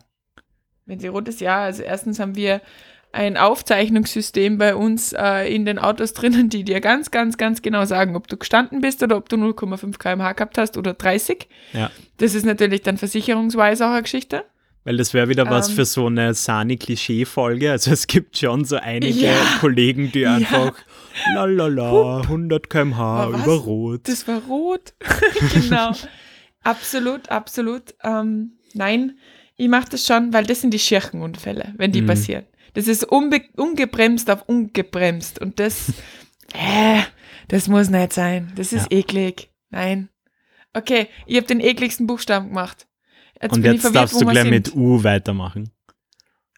Wenn 0.86 1.00
sie 1.00 1.08
rot 1.08 1.26
ist, 1.26 1.40
ja. 1.40 1.62
Also, 1.62 1.82
erstens 1.82 2.20
haben 2.20 2.36
wir 2.36 2.60
ein 3.12 3.36
Aufzeichnungssystem 3.36 4.58
bei 4.58 4.76
uns 4.76 5.12
äh, 5.12 5.52
in 5.52 5.64
den 5.64 5.78
Autos 5.78 6.12
drinnen, 6.12 6.48
die 6.48 6.62
dir 6.62 6.80
ganz, 6.80 7.10
ganz, 7.10 7.36
ganz 7.36 7.62
genau 7.62 7.84
sagen, 7.84 8.14
ob 8.14 8.28
du 8.28 8.36
gestanden 8.36 8.80
bist 8.80 9.02
oder 9.02 9.16
ob 9.16 9.28
du 9.28 9.36
0,5 9.36 9.98
km/h 9.98 10.32
gehabt 10.32 10.58
hast 10.58 10.76
oder 10.76 10.94
30. 10.94 11.48
Ja. 11.72 11.90
Das 12.18 12.34
ist 12.34 12.46
natürlich 12.46 12.82
dann 12.82 12.96
versicherungsweise 12.96 13.86
auch 13.86 13.92
eine 13.92 14.02
Geschichte. 14.02 14.44
Weil 14.84 14.96
das 14.96 15.12
wäre 15.12 15.28
wieder 15.28 15.48
was 15.50 15.68
Ähm. 15.68 15.74
für 15.76 15.84
so 15.84 16.06
eine 16.06 16.32
Sani-Klischee-Folge. 16.32 17.70
Also 17.70 17.90
es 17.90 18.06
gibt 18.06 18.38
schon 18.38 18.64
so 18.64 18.76
einige 18.76 19.26
Ja. 19.26 19.34
Kollegen, 19.60 20.10
die 20.10 20.20
Ja. 20.20 20.36
einfach 20.36 20.72
lalala, 21.34 22.22
100 22.26 22.70
km/h 22.70 23.28
über 23.28 23.56
Rot. 23.56 24.08
Das 24.08 24.26
war 24.26 24.40
rot. 24.48 24.94
genau. 25.52 25.92
absolut, 26.62 27.28
absolut. 27.30 27.94
Ähm, 28.02 28.52
nein, 28.74 29.18
ich 29.56 29.68
mache 29.68 29.90
das 29.90 30.06
schon, 30.06 30.32
weil 30.32 30.44
das 30.46 30.62
sind 30.62 30.72
die 30.72 30.78
Schirchenunfälle, 30.78 31.74
wenn 31.76 31.92
die 31.92 32.02
Mhm. 32.02 32.06
passieren. 32.06 32.44
Das 32.72 32.86
ist 32.88 33.04
ungebremst 33.04 34.30
auf 34.30 34.48
ungebremst. 34.48 35.40
Und 35.40 35.60
das, 35.60 35.92
äh, 36.54 37.00
das 37.48 37.68
muss 37.68 37.90
nicht 37.90 38.12
sein. 38.14 38.52
Das 38.56 38.72
ist 38.72 38.90
eklig. 38.92 39.50
Nein. 39.70 40.08
Okay, 40.72 41.08
ich 41.26 41.36
habe 41.36 41.46
den 41.46 41.60
ekligsten 41.60 42.06
Buchstaben 42.06 42.48
gemacht. 42.48 42.86
Jetzt 43.42 43.52
Und 43.52 43.64
jetzt 43.64 43.80
verwirrt, 43.82 44.02
darfst 44.02 44.20
du 44.20 44.26
gleich 44.26 44.42
sind. 44.42 44.50
mit 44.50 44.74
U 44.74 45.02
weitermachen. 45.02 45.70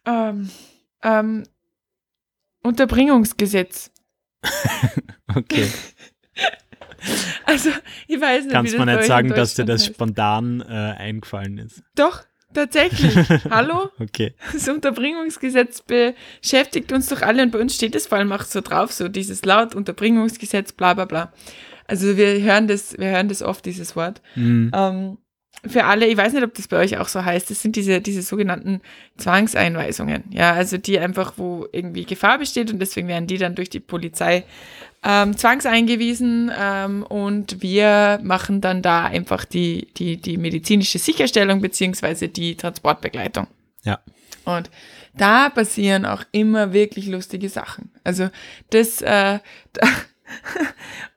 Ähm, 0.05 0.51
ähm, 1.03 1.45
Unterbringungsgesetz. 2.63 3.91
Okay. 5.35 5.67
Also, 7.47 7.71
ich 8.07 8.21
weiß 8.21 8.45
nicht, 8.45 8.53
Kannst 8.53 8.79
man 8.79 8.87
nicht 8.89 9.05
sagen, 9.05 9.31
dass 9.31 9.55
dir 9.55 9.65
das 9.65 9.81
Deutschland 9.83 9.97
spontan 9.97 10.61
äh, 10.61 10.73
eingefallen 10.99 11.59
ist. 11.59 11.79
heißt. 11.79 11.85
Doch, 11.97 12.23
tatsächlich. 12.55 13.17
Hallo? 13.51 13.91
Okay. 13.99 14.35
Das 14.53 14.69
Unterbringungsgesetz 14.69 15.83
beschäftigt 15.83 16.93
uns 16.93 17.09
doch 17.09 17.23
alle 17.23 17.43
und 17.43 17.51
bei 17.51 17.59
uns 17.59 17.75
steht 17.75 17.97
es 17.97 18.07
vor 18.07 18.19
allem 18.19 18.31
auch 18.31 18.43
so 18.45 18.61
drauf, 18.61 18.93
so 18.93 19.09
dieses 19.09 19.45
laut 19.45 19.75
Unterbringungsgesetz, 19.75 20.73
bla 20.73 20.95
bla 20.95 21.07
bla. 21.07 21.33
Also 21.89 22.17
wir 22.17 22.41
hören 22.41 22.69
das, 22.69 22.97
wir 22.97 23.09
hören 23.09 23.29
das 23.29 23.43
oft, 23.43 23.67
dieses 23.67 23.97
Wort. 23.97 24.23
Mhm. 24.37 24.71
Ähm, 24.73 25.19
für 25.67 25.85
alle, 25.85 26.07
ich 26.07 26.17
weiß 26.17 26.33
nicht, 26.33 26.43
ob 26.43 26.55
das 26.55 26.67
bei 26.67 26.79
euch 26.79 26.99
auch 26.99 27.09
so 27.09 27.25
heißt, 27.25 27.51
das 27.51 27.63
sind 27.63 27.77
diese, 27.77 28.01
diese 28.01 28.23
sogenannten 28.23 28.81
Zwangseinweisungen. 29.17 30.25
Ja, 30.31 30.53
also 30.53 30.77
die 30.77 30.99
einfach, 30.99 31.35
wo 31.37 31.67
irgendwie 31.71 32.05
Gefahr 32.05 32.39
besteht 32.39 32.73
und 32.73 32.81
deswegen 32.81 33.07
werden 33.07 33.29
die 33.29 33.39
dann 33.39 33.55
durch 33.55 33.71
die 33.71 33.81
Polizei 33.81 34.45
ähm, 35.05 35.37
zwangseingewiesen 35.37 36.51
ähm, 36.57 37.03
und 37.05 37.63
wir 37.63 38.19
machen 38.23 38.61
dann 38.61 38.83
da 38.83 39.05
einfach 39.05 39.45
die, 39.45 39.89
die, 39.97 40.17
die 40.17 40.37
medizinische 40.37 40.99
Sicherstellung 40.99 41.61
beziehungsweise 41.61 42.29
die 42.29 42.57
Transportbegleitung. 42.57 43.47
Ja. 43.85 44.01
Und 44.45 44.71
da 45.15 45.49
passieren 45.51 46.07
auch 46.07 46.25
immer 46.33 46.73
wirklich 46.73 47.07
lustige 47.07 47.49
Sachen. 47.49 47.93
Also 48.03 48.31
das, 48.71 49.03
äh, 49.03 49.39
da, 49.73 49.89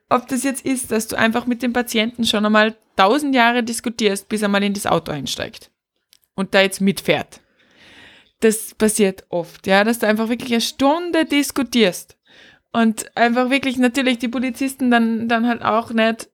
ob 0.08 0.28
das 0.28 0.44
jetzt 0.44 0.64
ist, 0.64 0.92
dass 0.92 1.08
du 1.08 1.16
einfach 1.16 1.46
mit 1.46 1.62
dem 1.62 1.72
Patienten 1.72 2.24
schon 2.24 2.46
einmal 2.46 2.76
tausend 2.96 3.34
Jahre 3.34 3.62
diskutierst, 3.62 4.28
bis 4.28 4.42
er 4.42 4.48
mal 4.48 4.62
in 4.62 4.74
das 4.74 4.86
Auto 4.86 5.12
einsteigt 5.12 5.70
und 6.34 6.54
da 6.54 6.60
jetzt 6.60 6.80
mitfährt. 6.80 7.40
Das 8.40 8.74
passiert 8.74 9.24
oft, 9.30 9.66
ja, 9.66 9.82
dass 9.82 9.98
du 9.98 10.06
einfach 10.06 10.28
wirklich 10.28 10.52
eine 10.52 10.60
Stunde 10.60 11.24
diskutierst 11.24 12.18
Und 12.72 13.16
einfach 13.16 13.50
wirklich 13.50 13.78
natürlich 13.78 14.18
die 14.18 14.28
Polizisten 14.28 14.90
dann, 14.90 15.28
dann 15.28 15.46
halt 15.46 15.62
auch 15.62 15.90
nicht 15.90 16.28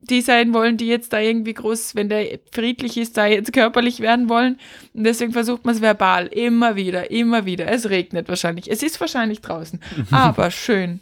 die 0.00 0.20
sein 0.20 0.52
wollen, 0.52 0.76
die 0.76 0.86
jetzt 0.86 1.12
da 1.12 1.18
irgendwie 1.18 1.54
groß, 1.54 1.94
wenn 1.94 2.08
der 2.08 2.38
friedlich 2.52 2.96
ist, 2.96 3.16
da 3.16 3.26
jetzt 3.26 3.52
körperlich 3.52 4.00
werden 4.00 4.28
wollen. 4.28 4.58
Und 4.92 5.04
deswegen 5.04 5.32
versucht 5.32 5.64
man 5.64 5.74
es 5.74 5.80
verbal. 5.80 6.26
Immer 6.26 6.76
wieder, 6.76 7.10
immer 7.10 7.46
wieder. 7.46 7.66
Es 7.66 7.88
regnet 7.88 8.28
wahrscheinlich. 8.28 8.70
Es 8.70 8.82
ist 8.82 9.00
wahrscheinlich 9.00 9.40
draußen. 9.40 9.80
aber 10.10 10.50
schön. 10.50 11.00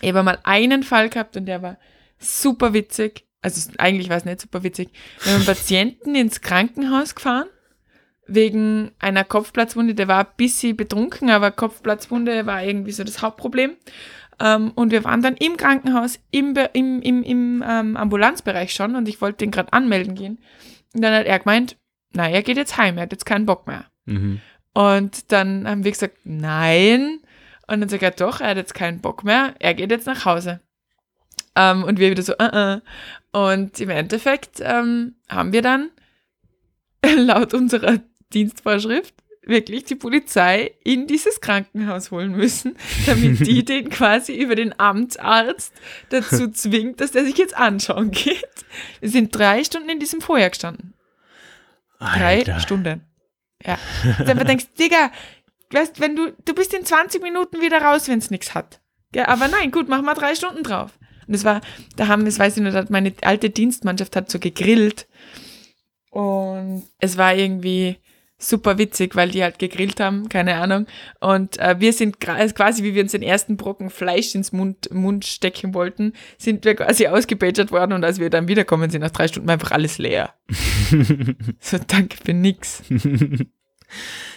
Ich 0.00 0.08
habe 0.08 0.22
mal 0.22 0.38
einen 0.44 0.82
Fall 0.82 1.08
gehabt 1.08 1.36
und 1.36 1.46
der 1.46 1.62
war 1.62 1.78
super 2.18 2.72
witzig. 2.72 3.26
Also 3.42 3.70
eigentlich 3.78 4.08
war 4.08 4.16
es 4.16 4.24
nicht 4.24 4.40
super 4.40 4.62
witzig. 4.62 4.90
Wir 5.22 5.32
haben 5.32 5.36
einen 5.36 5.46
Patienten 5.46 6.14
ins 6.14 6.40
Krankenhaus 6.40 7.14
gefahren 7.14 7.48
wegen 8.26 8.90
einer 8.98 9.24
Kopfplatzwunde. 9.24 9.94
Der 9.94 10.08
war 10.08 10.24
ein 10.24 10.32
bisschen 10.36 10.76
betrunken, 10.76 11.30
aber 11.30 11.50
Kopfplatzwunde 11.50 12.46
war 12.46 12.62
irgendwie 12.62 12.92
so 12.92 13.04
das 13.04 13.22
Hauptproblem. 13.22 13.76
Ähm, 14.40 14.72
und 14.74 14.90
wir 14.90 15.04
waren 15.04 15.22
dann 15.22 15.36
im 15.36 15.56
Krankenhaus, 15.56 16.18
im, 16.30 16.54
im, 16.72 17.00
im, 17.00 17.22
im 17.22 17.64
ähm, 17.66 17.96
Ambulanzbereich 17.96 18.72
schon 18.72 18.96
und 18.96 19.08
ich 19.08 19.20
wollte 19.20 19.38
den 19.38 19.50
gerade 19.50 19.72
anmelden 19.72 20.14
gehen. 20.14 20.38
Und 20.94 21.02
dann 21.02 21.14
hat 21.14 21.26
er 21.26 21.38
gemeint, 21.38 21.76
na, 22.12 22.28
er 22.28 22.42
geht 22.42 22.56
jetzt 22.56 22.76
heim, 22.76 22.96
er 22.96 23.04
hat 23.04 23.12
jetzt 23.12 23.26
keinen 23.26 23.46
Bock 23.46 23.66
mehr. 23.66 23.86
Mhm. 24.04 24.40
Und 24.74 25.32
dann 25.32 25.66
haben 25.66 25.84
wir 25.84 25.90
gesagt, 25.90 26.18
nein. 26.24 27.20
Und 27.66 27.80
dann 27.80 27.88
sagt 27.88 28.02
er, 28.02 28.10
doch, 28.12 28.40
er 28.40 28.48
hat 28.48 28.56
jetzt 28.56 28.74
keinen 28.74 29.00
Bock 29.00 29.24
mehr, 29.24 29.54
er 29.58 29.74
geht 29.74 29.90
jetzt 29.90 30.06
nach 30.06 30.24
Hause. 30.24 30.60
Ähm, 31.54 31.84
und 31.84 31.98
wir 31.98 32.10
wieder 32.10 32.22
so, 32.22 32.34
uh 32.34 32.36
-uh. 32.36 32.82
Und 33.32 33.80
im 33.80 33.90
Endeffekt 33.90 34.60
ähm, 34.60 35.16
haben 35.28 35.52
wir 35.52 35.62
dann 35.62 35.90
laut 37.16 37.54
unserer 37.54 38.00
Dienstvorschrift 38.32 39.14
wirklich 39.46 39.84
die 39.84 39.94
Polizei 39.94 40.72
in 40.82 41.06
dieses 41.06 41.40
Krankenhaus 41.40 42.10
holen 42.10 42.32
müssen, 42.32 42.76
damit 43.06 43.46
die 43.46 43.64
den 43.64 43.88
quasi 43.88 44.34
über 44.34 44.54
den 44.54 44.78
Amtsarzt 44.78 45.72
dazu 46.10 46.48
zwingt, 46.52 47.00
dass 47.00 47.12
der 47.12 47.24
sich 47.24 47.38
jetzt 47.38 47.56
anschauen 47.56 48.10
geht. 48.10 48.44
Wir 49.00 49.08
sind 49.08 49.34
drei 49.34 49.64
Stunden 49.64 49.88
in 49.88 50.00
diesem 50.00 50.20
Feuer 50.20 50.50
gestanden. 50.50 50.94
Drei 51.98 52.38
Alter. 52.38 52.60
Stunden. 52.60 53.02
Ja. 53.64 53.78
Und 54.18 54.28
dann 54.28 54.46
denkst, 54.46 54.66
Digga, 54.78 55.10
weißt, 55.70 56.00
wenn 56.00 56.16
du, 56.16 56.32
du 56.44 56.54
bist 56.54 56.74
in 56.74 56.84
20 56.84 57.22
Minuten 57.22 57.60
wieder 57.60 57.82
raus, 57.82 58.08
wenn 58.08 58.18
es 58.18 58.30
nichts 58.30 58.54
hat. 58.54 58.80
Ja, 59.14 59.28
aber 59.28 59.48
nein, 59.48 59.70
gut, 59.70 59.88
mach 59.88 60.02
mal 60.02 60.14
drei 60.14 60.34
Stunden 60.34 60.62
drauf. 60.62 60.98
Und 61.26 61.34
es 61.34 61.44
war, 61.44 61.60
da 61.96 62.08
haben, 62.08 62.24
das 62.24 62.38
weiß 62.38 62.56
ich 62.56 62.62
nur, 62.62 62.84
meine 62.88 63.12
alte 63.22 63.50
Dienstmannschaft 63.50 64.14
hat 64.16 64.30
so 64.30 64.38
gegrillt. 64.38 65.08
Und 66.10 66.84
es 66.98 67.16
war 67.16 67.34
irgendwie, 67.34 67.98
super 68.38 68.76
witzig, 68.78 69.16
weil 69.16 69.30
die 69.30 69.42
halt 69.42 69.58
gegrillt 69.58 70.00
haben, 70.00 70.28
keine 70.28 70.56
Ahnung. 70.56 70.86
Und 71.20 71.58
äh, 71.58 71.76
wir 71.78 71.92
sind 71.92 72.28
also 72.28 72.54
quasi, 72.54 72.82
wie 72.82 72.94
wir 72.94 73.02
uns 73.02 73.12
den 73.12 73.22
ersten 73.22 73.56
Brocken 73.56 73.90
Fleisch 73.90 74.34
ins 74.34 74.52
Mund, 74.52 74.92
Mund 74.92 75.24
stecken 75.24 75.74
wollten, 75.74 76.12
sind 76.36 76.64
wir 76.64 76.74
quasi 76.74 77.06
ausgebätschert 77.06 77.72
worden 77.72 77.92
und 77.92 78.04
als 78.04 78.18
wir 78.18 78.30
dann 78.30 78.48
wiederkommen 78.48 78.90
sind, 78.90 79.00
nach 79.00 79.10
drei 79.10 79.28
Stunden 79.28 79.48
einfach 79.48 79.70
alles 79.70 79.98
leer. 79.98 80.34
so, 81.60 81.78
danke 81.86 82.16
für 82.22 82.34
nix. 82.34 82.82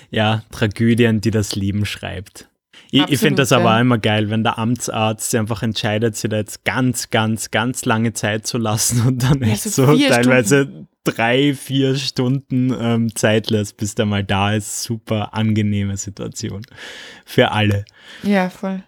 ja, 0.10 0.44
Tragödien, 0.52 1.22
die 1.22 1.32
das 1.32 1.56
Leben 1.56 1.86
schreibt. 1.86 2.50
Ich, 2.92 3.08
ich 3.08 3.20
finde 3.20 3.44
das 3.44 3.52
aber 3.52 3.72
ja. 3.72 3.82
immer 3.82 4.00
geil, 4.00 4.32
wenn 4.32 4.44
der 4.44 4.58
Amtsarzt 4.58 5.36
einfach 5.36 5.62
entscheidet, 5.62 6.16
sich 6.16 6.30
da 6.30 6.38
jetzt 6.38 6.66
ganz, 6.66 7.12
ganz, 7.12 7.52
ganz 7.52 7.86
lange 7.86 8.14
Zeit 8.14 8.48
zu 8.48 8.58
lassen 8.58 9.06
und 9.06 9.24
dann 9.24 9.42
ja, 9.42 9.50
echt 9.50 9.64
so, 9.64 9.86
teilweise 9.86 10.64
Stunden 10.64 10.90
drei, 11.04 11.54
vier 11.54 11.96
Stunden 11.96 12.74
ähm, 12.80 13.16
Zeit 13.16 13.50
lässt, 13.50 13.78
bis 13.78 13.96
der 13.96 14.06
mal 14.06 14.24
da 14.24 14.54
ist. 14.54 14.84
Super 14.84 15.34
angenehme 15.34 15.98
Situation 15.98 16.62
für 17.26 17.52
alle. 17.52 17.86
Ja, 18.24 18.50
voll. 18.50 18.84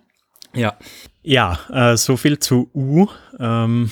Ja, 0.54 0.78
ja 1.24 1.60
äh, 1.72 1.98
so 1.98 2.18
viel 2.18 2.40
zu 2.40 2.70
U. 2.74 3.08
Ähm, 3.40 3.92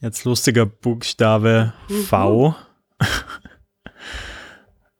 jetzt 0.00 0.24
lustiger 0.24 0.66
Buchstabe 0.66 1.72
Uhu. 1.90 2.02
V. 2.02 2.56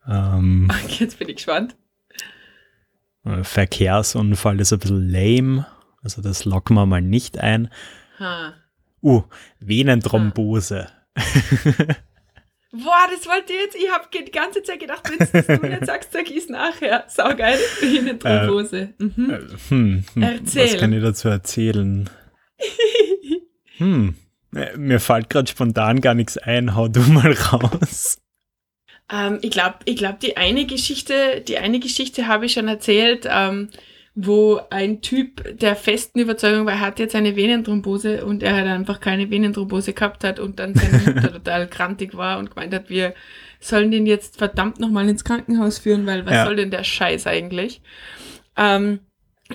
ähm, 0.08 0.70
jetzt 0.98 1.18
bin 1.18 1.28
ich 1.28 1.36
gespannt. 1.36 1.76
Äh, 3.24 3.44
Verkehrsunfall 3.44 4.60
ist 4.60 4.72
ein 4.72 4.78
bisschen 4.78 5.08
lame. 5.08 5.66
Also 6.02 6.22
das 6.22 6.44
locken 6.44 6.74
wir 6.76 6.86
mal 6.86 7.02
nicht 7.02 7.38
ein. 7.38 7.70
Ha. 8.18 8.54
Uh, 9.02 9.22
Venenthrombose. 9.60 10.88
Boah, 12.70 13.08
das 13.10 13.26
wollte 13.26 13.52
ich 13.52 13.60
jetzt. 13.60 13.76
Ich 13.76 13.90
habe 13.90 14.04
die 14.12 14.30
ganze 14.30 14.62
Zeit 14.62 14.80
gedacht, 14.80 15.08
wenn 15.08 15.60
du 15.60 15.68
nicht 15.68 15.86
sagst, 15.86 16.12
sag 16.12 16.30
ich 16.30 16.36
es 16.36 16.48
nachher. 16.48 17.04
Saugeil. 17.08 17.58
Venenthrombose. 17.80 18.94
Äh, 18.98 19.04
mhm. 19.04 19.30
Äh, 19.30 19.38
hm, 19.68 20.04
hm, 20.14 20.22
Erzähl. 20.22 20.74
Was 20.74 20.76
kann 20.76 20.92
ich 20.92 21.02
dazu 21.02 21.28
erzählen? 21.28 22.10
hm. 23.78 24.14
Äh, 24.54 24.76
mir 24.76 25.00
fällt 25.00 25.30
gerade 25.30 25.50
spontan 25.50 26.00
gar 26.00 26.14
nichts 26.14 26.36
ein. 26.36 26.74
Hau 26.74 26.88
du 26.88 27.00
mal 27.00 27.32
raus. 27.32 28.18
Ähm, 29.10 29.38
ich 29.42 29.50
glaube, 29.50 29.76
ich 29.84 29.96
glaub, 29.96 30.20
die 30.20 30.36
eine 30.36 30.66
Geschichte, 30.66 31.42
die 31.46 31.58
eine 31.58 31.80
Geschichte 31.80 32.26
habe 32.26 32.46
ich 32.46 32.52
schon 32.52 32.68
erzählt. 32.68 33.28
Ähm, 33.30 33.70
wo 34.20 34.60
ein 34.70 35.00
Typ 35.00 35.58
der 35.60 35.76
festen 35.76 36.18
Überzeugung 36.18 36.66
war, 36.66 36.72
er 36.72 36.80
hat 36.80 36.98
jetzt 36.98 37.14
eine 37.14 37.36
Venenthrombose 37.36 38.26
und 38.26 38.42
er 38.42 38.56
hat 38.56 38.66
einfach 38.66 38.98
keine 38.98 39.30
Venenthrombose 39.30 39.92
gehabt 39.92 40.24
hat 40.24 40.40
und 40.40 40.58
dann 40.58 40.74
seine 40.74 40.98
Mutter 41.14 41.32
total 41.34 41.68
krantig 41.68 42.16
war 42.16 42.40
und 42.40 42.50
gemeint 42.50 42.74
hat, 42.74 42.90
wir 42.90 43.14
sollen 43.60 43.92
den 43.92 44.06
jetzt 44.06 44.36
verdammt 44.36 44.80
nochmal 44.80 45.08
ins 45.08 45.22
Krankenhaus 45.22 45.78
führen, 45.78 46.04
weil 46.04 46.26
was 46.26 46.34
ja. 46.34 46.46
soll 46.46 46.56
denn 46.56 46.72
der 46.72 46.82
Scheiß 46.82 47.28
eigentlich? 47.28 47.80
Ähm, 48.56 48.98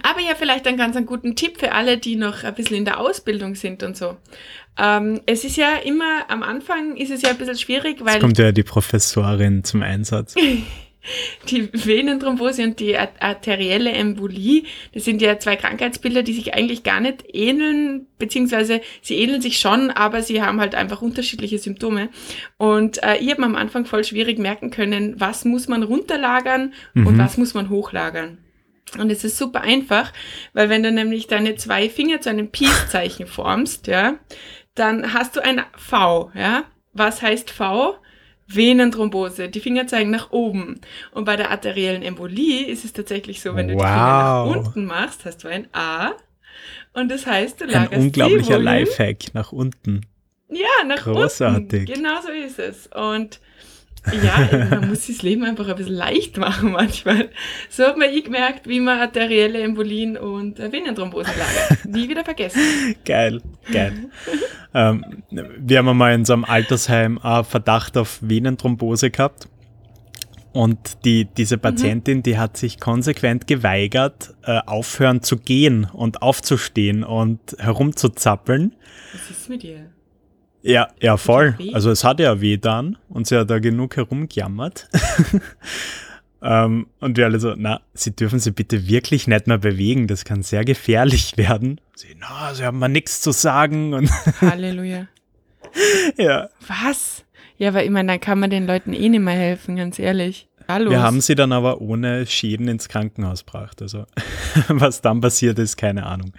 aber 0.01 0.21
ja, 0.21 0.33
vielleicht 0.35 0.67
einen 0.67 0.77
ganz 0.77 0.95
einen 0.95 1.05
guten 1.05 1.35
Tipp 1.35 1.59
für 1.59 1.73
alle, 1.73 1.97
die 1.97 2.15
noch 2.15 2.43
ein 2.43 2.55
bisschen 2.55 2.77
in 2.77 2.85
der 2.85 2.99
Ausbildung 2.99 3.55
sind 3.55 3.83
und 3.83 3.95
so. 3.95 4.17
Ähm, 4.77 5.21
es 5.27 5.43
ist 5.43 5.55
ja 5.55 5.75
immer, 5.75 6.29
am 6.29 6.41
Anfang 6.41 6.97
ist 6.97 7.11
es 7.11 7.21
ja 7.21 7.29
ein 7.29 7.37
bisschen 7.37 7.57
schwierig, 7.57 7.97
weil. 7.99 8.13
Jetzt 8.13 8.21
kommt 8.21 8.39
ja 8.39 8.51
die 8.51 8.63
Professorin 8.63 9.63
zum 9.63 9.83
Einsatz. 9.83 10.33
die 11.49 11.69
Venenthrombose 11.73 12.63
und 12.63 12.79
die 12.79 12.97
arterielle 12.97 13.91
Embolie, 13.91 14.63
das 14.93 15.03
sind 15.03 15.21
ja 15.21 15.37
zwei 15.37 15.57
Krankheitsbilder, 15.57 16.23
die 16.23 16.33
sich 16.33 16.53
eigentlich 16.53 16.83
gar 16.83 17.01
nicht 17.01 17.25
ähneln, 17.33 18.07
beziehungsweise 18.17 18.81
sie 19.01 19.17
ähneln 19.17 19.41
sich 19.41 19.59
schon, 19.59 19.91
aber 19.91 20.21
sie 20.21 20.41
haben 20.41 20.61
halt 20.61 20.75
einfach 20.75 21.01
unterschiedliche 21.01 21.59
Symptome. 21.59 22.09
Und 22.57 23.03
äh, 23.03 23.17
ich 23.17 23.29
habe 23.29 23.41
mir 23.41 23.47
am 23.47 23.55
Anfang 23.55 23.85
voll 23.85 24.03
schwierig 24.03 24.39
merken 24.39 24.71
können, 24.71 25.19
was 25.19 25.45
muss 25.45 25.67
man 25.67 25.83
runterlagern 25.83 26.73
mhm. 26.93 27.07
und 27.07 27.17
was 27.17 27.37
muss 27.37 27.53
man 27.53 27.69
hochlagern. 27.69 28.37
Und 28.99 29.11
es 29.11 29.23
ist 29.23 29.37
super 29.37 29.61
einfach, 29.61 30.11
weil 30.53 30.69
wenn 30.69 30.83
du 30.83 30.91
nämlich 30.91 31.27
deine 31.27 31.55
zwei 31.55 31.89
Finger 31.89 32.21
zu 32.21 32.29
einem 32.29 32.49
Peace-Zeichen 32.49 33.27
formst, 33.27 33.87
ja, 33.87 34.15
dann 34.75 35.13
hast 35.13 35.35
du 35.35 35.43
ein 35.43 35.61
V, 35.75 36.31
ja. 36.33 36.63
Was 36.93 37.21
heißt 37.21 37.49
V? 37.49 37.95
Venenthrombose, 38.47 39.49
die 39.49 39.59
Finger 39.59 39.87
zeigen 39.87 40.11
nach 40.11 40.31
oben. 40.31 40.81
Und 41.11 41.25
bei 41.25 41.35
der 41.35 41.49
arteriellen 41.49 42.03
Embolie 42.03 42.65
ist 42.67 42.85
es 42.85 42.93
tatsächlich 42.93 43.41
so, 43.41 43.55
wenn 43.55 43.67
du 43.67 43.75
wow. 43.75 43.81
die 43.81 43.87
Finger 43.87 44.05
nach 44.05 44.45
unten 44.45 44.85
machst, 44.85 45.25
hast 45.25 45.43
du 45.43 45.47
ein 45.47 45.67
A. 45.73 46.11
Und 46.93 47.09
das 47.09 47.25
heißt, 47.25 47.61
du 47.61 47.65
lagerst 47.65 47.93
Ein 47.93 48.01
unglaublicher 48.01 48.59
Lifehack 48.59 49.33
nach 49.33 49.51
unten. 49.51 50.01
Ja, 50.49 50.85
nach 50.85 51.03
Großartig. 51.03 51.81
unten. 51.81 51.85
Genau 51.85 52.21
so 52.21 52.29
ist 52.29 52.59
es. 52.59 52.87
Und 52.93 53.39
ja, 54.11 54.65
man 54.69 54.89
muss 54.89 55.07
das 55.07 55.21
Leben 55.21 55.43
einfach 55.43 55.67
ein 55.67 55.75
bisschen 55.75 55.95
leicht 55.95 56.37
machen 56.37 56.71
manchmal. 56.71 57.29
So 57.69 57.85
hat 57.85 57.97
man 57.97 58.09
ich 58.09 58.25
gemerkt, 58.25 58.67
wie 58.67 58.79
man 58.79 58.99
arterielle 58.99 59.61
Embolien 59.61 60.17
und 60.17 60.59
Venenthrombosen 60.59 61.33
lagert. 61.37 61.85
Nie 61.85 62.09
wieder 62.09 62.23
vergessen. 62.23 62.61
Geil, 63.05 63.41
geil. 63.71 64.09
ähm, 64.73 65.23
wir 65.29 65.77
haben 65.77 65.97
mal 65.97 66.13
in 66.13 66.25
so 66.25 66.33
einem 66.33 66.43
Altersheim 66.43 67.17
einen 67.19 67.45
Verdacht 67.45 67.97
auf 67.97 68.19
Venenthrombose 68.21 69.09
gehabt. 69.09 69.47
Und 70.51 71.03
die, 71.03 71.25
diese 71.25 71.57
Patientin, 71.57 72.19
mhm. 72.19 72.23
die 72.23 72.37
hat 72.37 72.57
sich 72.57 72.79
konsequent 72.79 73.47
geweigert, 73.47 74.35
äh, 74.43 74.59
aufhören 74.65 75.23
zu 75.23 75.37
gehen 75.37 75.85
und 75.91 76.21
aufzustehen 76.21 77.03
und 77.03 77.39
herumzuzappeln. 77.57 78.75
Was 79.13 79.31
ist 79.31 79.49
mit 79.49 79.63
ihr? 79.63 79.92
Ja, 80.63 80.87
ja, 81.01 81.17
voll. 81.17 81.57
Also 81.73 81.91
es 81.91 82.03
hat 82.03 82.19
ja 82.19 82.39
weh 82.39 82.57
dann 82.57 82.97
und 83.09 83.27
sie 83.27 83.37
hat 83.37 83.49
da 83.49 83.59
genug 83.59 83.97
herumgejammert. 83.97 84.87
ähm, 86.41 86.87
und 87.01 87.17
wir 87.17 87.25
alle 87.25 87.39
so, 87.39 87.53
na, 87.57 87.81
sie 87.93 88.15
dürfen 88.15 88.39
sie 88.39 88.51
bitte 88.51 88.87
wirklich 88.87 89.27
nicht 89.27 89.45
mehr 89.45 89.57
bewegen, 89.57 90.07
das 90.07 90.23
kann 90.23 90.41
sehr 90.41 90.63
gefährlich 90.63 91.37
werden. 91.37 91.81
Sie, 91.95 92.15
na, 92.17 92.53
sie 92.53 92.63
haben 92.63 92.79
mal 92.79 92.87
nichts 92.87 93.21
zu 93.21 93.31
sagen. 93.31 93.93
Und 93.93 94.09
Halleluja. 94.41 95.07
ja. 96.17 96.49
Was? 96.65 97.25
Ja, 97.57 97.69
aber 97.69 97.83
ich 97.83 97.91
meine, 97.91 98.13
dann 98.13 98.21
kann 98.21 98.39
man 98.39 98.49
den 98.49 98.65
Leuten 98.65 98.93
eh 98.93 99.09
nicht 99.09 99.21
mehr 99.21 99.35
helfen, 99.35 99.75
ganz 99.75 99.99
ehrlich. 99.99 100.47
Hallo. 100.67 100.91
Wir 100.91 101.01
haben 101.01 101.19
sie 101.19 101.35
dann 101.35 101.51
aber 101.51 101.81
ohne 101.81 102.25
Schäden 102.25 102.69
ins 102.69 102.87
Krankenhaus 102.87 103.45
gebracht. 103.45 103.81
Also 103.81 104.05
was 104.69 105.01
dann 105.01 105.19
passiert 105.19 105.59
ist, 105.59 105.75
keine 105.75 106.05
Ahnung. 106.05 106.31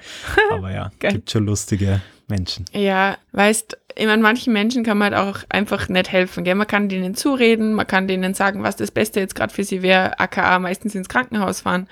Aber 0.51 0.73
ja, 0.73 0.91
gibt 0.99 1.31
schon 1.31 1.45
lustige 1.45 2.01
Menschen. 2.27 2.65
Ja, 2.73 3.19
weißt, 3.33 3.77
ich 3.84 3.84
meine, 3.99 4.23
manchen 4.23 4.53
Menschen 4.53 4.85
kann 4.85 4.99
man 4.99 5.15
halt 5.15 5.29
auch 5.29 5.45
einfach 5.49 5.89
nicht 5.89 6.11
helfen. 6.11 6.45
Gell? 6.45 6.55
Man 6.55 6.67
kann 6.67 6.89
denen 6.89 7.15
zureden, 7.15 7.75
man 7.75 7.87
kann 7.87 8.09
denen 8.09 8.35
sagen, 8.35 8.63
was 8.63 8.77
das 8.77 8.91
Beste 8.91 9.21
jetzt 9.21 9.35
gerade 9.35 9.53
für 9.53 9.65
sie 9.65 9.83
wäre, 9.83 10.19
aka 10.19 10.59
meistens 10.59 10.95
ins 10.95 11.09
Krankenhaus 11.09 11.61
fahren. 11.61 11.89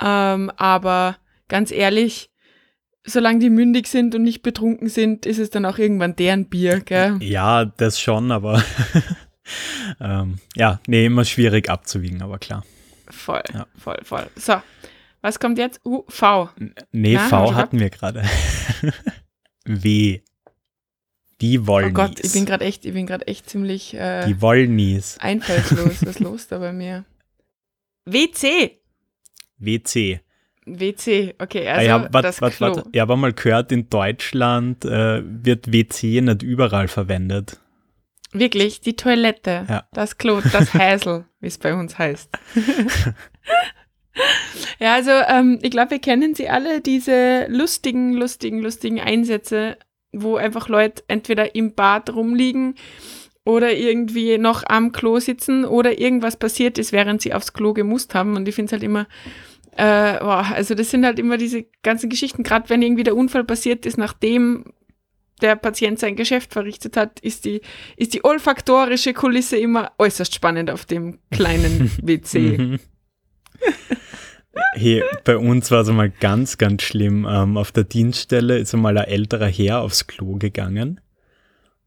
Ähm, 0.00 0.50
aber 0.56 1.16
ganz 1.48 1.70
ehrlich, 1.70 2.30
solange 3.04 3.40
die 3.40 3.50
mündig 3.50 3.88
sind 3.88 4.14
und 4.14 4.22
nicht 4.22 4.42
betrunken 4.42 4.88
sind, 4.88 5.26
ist 5.26 5.38
es 5.38 5.50
dann 5.50 5.66
auch 5.66 5.78
irgendwann 5.78 6.16
deren 6.16 6.48
Bier, 6.48 6.80
gell? 6.80 7.16
Ja, 7.20 7.64
das 7.64 8.00
schon, 8.00 8.30
aber 8.30 8.62
ähm, 10.00 10.38
ja, 10.54 10.80
nee, 10.86 11.06
immer 11.06 11.24
schwierig 11.24 11.68
abzuwiegen, 11.68 12.22
aber 12.22 12.38
klar. 12.38 12.64
Voll, 13.08 13.42
ja. 13.52 13.66
voll, 13.76 13.98
voll. 14.04 14.26
So, 14.36 14.62
was 15.20 15.38
kommt 15.38 15.58
jetzt? 15.58 15.80
U, 15.84 16.04
V. 16.08 16.50
Nee, 16.92 17.14
Na, 17.14 17.28
V 17.28 17.54
hatten 17.54 17.78
wir 17.78 17.90
gerade. 17.90 18.22
w. 19.64 20.20
Die 21.42 21.66
Wollnies. 21.66 21.90
Oh 21.90 21.94
Gott, 21.94 22.20
ich 22.20 22.32
bin 22.32 22.46
gerade 22.46 22.64
echt, 22.64 22.86
ich 22.86 22.92
bin 22.92 23.04
gerade 23.04 23.26
echt 23.26 23.50
ziemlich 23.50 23.94
äh, 23.94 24.26
Die 24.26 24.40
Wollnies. 24.40 25.18
Einfallslos. 25.18 26.00
Was 26.00 26.02
ist 26.02 26.20
los 26.20 26.46
da 26.46 26.58
bei 26.58 26.72
mir? 26.72 27.04
WC. 28.06 28.78
WC. 29.58 30.20
WC, 30.64 31.34
okay, 31.40 31.68
also 31.68 31.80
ah, 31.80 31.82
ja, 31.82 32.12
wat, 32.12 32.24
das 32.24 32.40
wat, 32.40 32.52
Klo. 32.52 32.76
Wat, 32.76 32.86
ich 32.92 33.00
habe 33.00 33.16
mal 33.16 33.32
gehört, 33.32 33.72
in 33.72 33.90
Deutschland 33.90 34.84
äh, 34.84 35.22
wird 35.24 35.72
WC 35.72 36.20
nicht 36.20 36.44
überall 36.44 36.86
verwendet. 36.86 37.58
Wirklich, 38.32 38.80
die 38.80 38.94
Toilette, 38.94 39.66
ja. 39.68 39.88
das 39.92 40.18
Klo, 40.18 40.40
das 40.40 40.72
Häsel, 40.72 41.24
wie 41.40 41.48
es 41.48 41.58
bei 41.58 41.74
uns 41.74 41.98
heißt. 41.98 42.30
ja, 44.78 44.94
also 44.94 45.10
ähm, 45.10 45.58
ich 45.62 45.72
glaube, 45.72 45.90
wir 45.90 45.98
kennen 45.98 46.36
sie 46.36 46.48
alle, 46.48 46.80
diese 46.80 47.46
lustigen, 47.48 48.12
lustigen, 48.12 48.60
lustigen 48.60 49.00
Einsätze, 49.00 49.76
wo 50.12 50.36
einfach 50.36 50.68
Leute 50.68 51.02
entweder 51.08 51.54
im 51.54 51.74
Bad 51.74 52.14
rumliegen 52.14 52.74
oder 53.44 53.72
irgendwie 53.72 54.38
noch 54.38 54.62
am 54.66 54.92
Klo 54.92 55.18
sitzen 55.18 55.64
oder 55.64 55.98
irgendwas 55.98 56.36
passiert 56.36 56.78
ist, 56.78 56.92
während 56.92 57.22
sie 57.22 57.34
aufs 57.34 57.52
Klo 57.52 57.72
gemusst 57.72 58.14
haben. 58.14 58.36
Und 58.36 58.46
ich 58.46 58.54
finde 58.54 58.66
es 58.66 58.72
halt 58.72 58.82
immer 58.82 59.06
äh, 59.76 60.18
boah, 60.18 60.46
also 60.52 60.74
das 60.74 60.90
sind 60.90 61.04
halt 61.04 61.18
immer 61.18 61.38
diese 61.38 61.64
ganzen 61.82 62.10
Geschichten, 62.10 62.42
gerade 62.42 62.68
wenn 62.68 62.82
irgendwie 62.82 63.04
der 63.04 63.16
Unfall 63.16 63.44
passiert 63.44 63.86
ist, 63.86 63.96
nachdem 63.96 64.64
der 65.40 65.56
Patient 65.56 65.98
sein 65.98 66.14
Geschäft 66.14 66.52
verrichtet 66.52 66.96
hat, 66.96 67.18
ist 67.20 67.44
die, 67.44 67.62
ist 67.96 68.14
die 68.14 68.24
olfaktorische 68.24 69.12
Kulisse 69.14 69.56
immer 69.56 69.92
äußerst 69.98 70.34
spannend 70.34 70.70
auf 70.70 70.84
dem 70.84 71.18
kleinen 71.30 71.90
WC. 72.02 72.78
Hey, 74.74 75.02
bei 75.24 75.36
uns 75.36 75.70
war 75.70 75.82
es 75.82 75.88
einmal 75.88 76.10
ganz, 76.10 76.58
ganz 76.58 76.82
schlimm. 76.82 77.26
Ähm, 77.28 77.56
auf 77.56 77.72
der 77.72 77.84
Dienststelle 77.84 78.58
ist 78.58 78.74
einmal 78.74 78.96
ein 78.98 79.08
älterer 79.08 79.46
Herr 79.46 79.80
aufs 79.80 80.06
Klo 80.06 80.36
gegangen. 80.36 81.00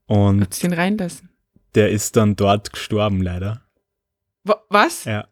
Und 0.08 0.42
Hat 0.42 0.64
ihn 0.64 0.74
reinlassen? 0.74 1.30
Der 1.76 1.90
ist 1.90 2.16
dann 2.16 2.36
dort 2.36 2.72
gestorben, 2.72 3.22
leider. 3.22 3.62
Was? 4.70 5.06
Ja. 5.06 5.28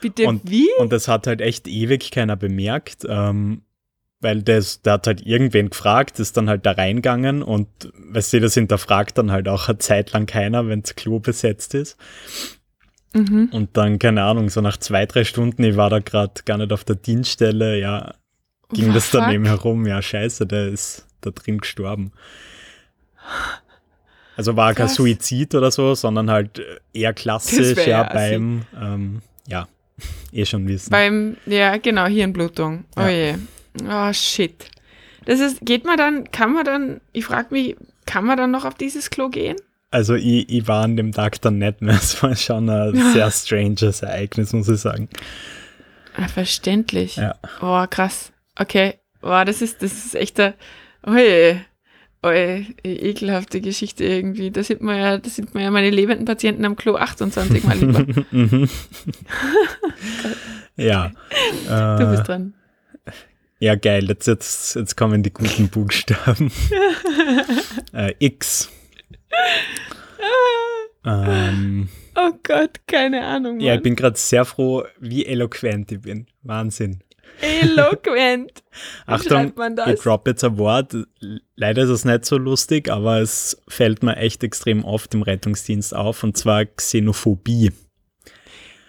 Bitte 0.00 0.26
und, 0.26 0.50
wie? 0.50 0.68
Und 0.78 0.92
das 0.92 1.08
hat 1.08 1.26
halt 1.26 1.40
echt 1.40 1.66
ewig 1.66 2.10
keiner 2.10 2.36
bemerkt, 2.36 3.06
ähm, 3.08 3.62
weil 4.20 4.42
das, 4.42 4.82
der 4.82 4.94
hat 4.94 5.06
halt 5.06 5.26
irgendwen 5.26 5.70
gefragt, 5.70 6.18
ist 6.18 6.36
dann 6.36 6.48
halt 6.48 6.66
da 6.66 6.72
reingegangen 6.72 7.42
und 7.42 7.68
weißt 8.10 8.34
du, 8.34 8.40
das 8.40 8.54
hinterfragt 8.54 9.16
dann 9.16 9.30
halt 9.30 9.48
auch 9.48 9.68
eine 9.68 9.78
Zeit 9.78 10.12
lang 10.12 10.26
keiner, 10.26 10.68
wenn 10.68 10.82
das 10.82 10.94
Klo 10.94 11.20
besetzt 11.20 11.74
ist. 11.74 11.96
Mhm. 13.14 13.48
Und 13.52 13.76
dann, 13.76 13.98
keine 13.98 14.24
Ahnung, 14.24 14.50
so 14.50 14.60
nach 14.60 14.76
zwei, 14.76 15.06
drei 15.06 15.24
Stunden, 15.24 15.62
ich 15.62 15.76
war 15.76 15.88
da 15.88 16.00
gerade 16.00 16.34
gar 16.44 16.58
nicht 16.58 16.72
auf 16.72 16.84
der 16.84 16.96
Dienststelle, 16.96 17.78
ja, 17.78 18.14
ging 18.72 18.90
oh, 18.90 18.92
das 18.92 19.10
dann 19.10 19.32
eben 19.32 19.46
herum, 19.46 19.86
ja, 19.86 20.02
scheiße, 20.02 20.46
der 20.46 20.68
ist 20.68 21.06
da 21.20 21.30
drin 21.30 21.58
gestorben. 21.58 22.12
Also 24.36 24.56
war 24.56 24.74
kein 24.74 24.88
Suizid 24.88 25.54
oder 25.54 25.70
so, 25.70 25.94
sondern 25.94 26.30
halt 26.30 26.60
eher 26.92 27.14
klassisch, 27.14 27.76
ja, 27.78 28.02
ja 28.02 28.02
beim, 28.02 28.62
ähm, 28.78 29.22
ja, 29.46 29.68
eh 30.32 30.44
schon 30.44 30.66
wissen. 30.66 30.90
Beim, 30.90 31.36
ja, 31.46 31.76
genau, 31.76 32.06
Hirnblutung. 32.06 32.84
Oh 32.96 33.02
ja. 33.02 33.08
je. 33.10 33.34
Oh, 33.88 34.12
shit. 34.12 34.70
Das 35.24 35.40
ist, 35.40 35.60
geht 35.62 35.84
man 35.84 35.96
dann, 35.96 36.30
kann 36.32 36.52
man 36.52 36.64
dann, 36.64 37.00
ich 37.12 37.24
frage 37.24 37.48
mich, 37.50 37.76
kann 38.06 38.24
man 38.24 38.36
dann 38.36 38.50
noch 38.50 38.64
auf 38.64 38.74
dieses 38.74 39.08
Klo 39.08 39.28
gehen? 39.28 39.56
Also 39.94 40.16
ich, 40.16 40.48
ich 40.48 40.66
war 40.66 40.82
an 40.82 40.96
dem 40.96 41.12
Tag 41.12 41.40
dann 41.42 41.58
nicht 41.58 41.80
mehr. 41.80 41.94
Es 42.02 42.20
war 42.20 42.34
schon 42.34 42.68
ein 42.68 42.96
sehr 43.12 43.30
stranges 43.30 44.02
Ereignis, 44.02 44.52
muss 44.52 44.68
ich 44.68 44.80
sagen. 44.80 45.08
Ah, 46.16 46.26
verständlich. 46.26 47.14
Ja. 47.14 47.36
Oh, 47.60 47.86
krass. 47.88 48.32
Okay. 48.58 48.94
Boah, 49.20 49.44
das 49.44 49.62
ist, 49.62 49.82
das 49.84 49.92
ist 49.92 50.16
echt 50.16 50.40
ein, 50.40 50.54
oh 51.06 51.14
je 51.14 51.58
oh, 52.24 52.30
ekelhafte 52.82 53.60
Geschichte 53.60 54.02
irgendwie. 54.02 54.50
Da 54.50 54.64
sind 54.64 54.82
wir 54.82 54.96
ja, 54.96 55.18
da 55.18 55.30
sind 55.30 55.54
wir 55.54 55.62
ja 55.62 55.70
meine 55.70 55.90
lebenden 55.90 56.24
Patienten 56.24 56.64
am 56.64 56.74
Klo 56.74 56.96
28 56.96 57.62
mal 57.62 57.78
lieber. 57.78 58.04
ja. 60.76 61.12
du 61.68 62.10
bist 62.10 62.26
dran. 62.26 62.54
Ja, 63.60 63.76
geil. 63.76 64.08
Jetzt, 64.08 64.26
jetzt, 64.26 64.74
jetzt 64.74 64.96
kommen 64.96 65.22
die 65.22 65.32
guten 65.32 65.68
Buchstaben. 65.68 66.50
äh, 67.92 68.12
X. 68.18 68.70
ähm, 71.04 71.88
oh 72.16 72.32
Gott, 72.42 72.80
keine 72.86 73.24
Ahnung. 73.24 73.56
Mann. 73.56 73.66
Ja, 73.66 73.74
ich 73.74 73.82
bin 73.82 73.96
gerade 73.96 74.18
sehr 74.18 74.44
froh, 74.44 74.84
wie 74.98 75.26
eloquent 75.26 75.92
ich 75.92 76.00
bin. 76.00 76.26
Wahnsinn. 76.42 77.02
Eloquent. 77.40 78.62
Achtung, 79.06 79.52
ich 79.86 80.00
drop 80.00 80.26
jetzt 80.26 80.44
ein 80.44 80.58
Wort. 80.58 80.96
Leider 81.56 81.82
ist 81.82 81.90
es 81.90 82.04
nicht 82.04 82.24
so 82.24 82.38
lustig, 82.38 82.88
aber 82.90 83.20
es 83.20 83.60
fällt 83.68 84.02
mir 84.02 84.16
echt 84.16 84.44
extrem 84.44 84.84
oft 84.84 85.14
im 85.14 85.22
Rettungsdienst 85.22 85.94
auf, 85.94 86.22
und 86.22 86.36
zwar 86.36 86.64
Xenophobie. 86.64 87.72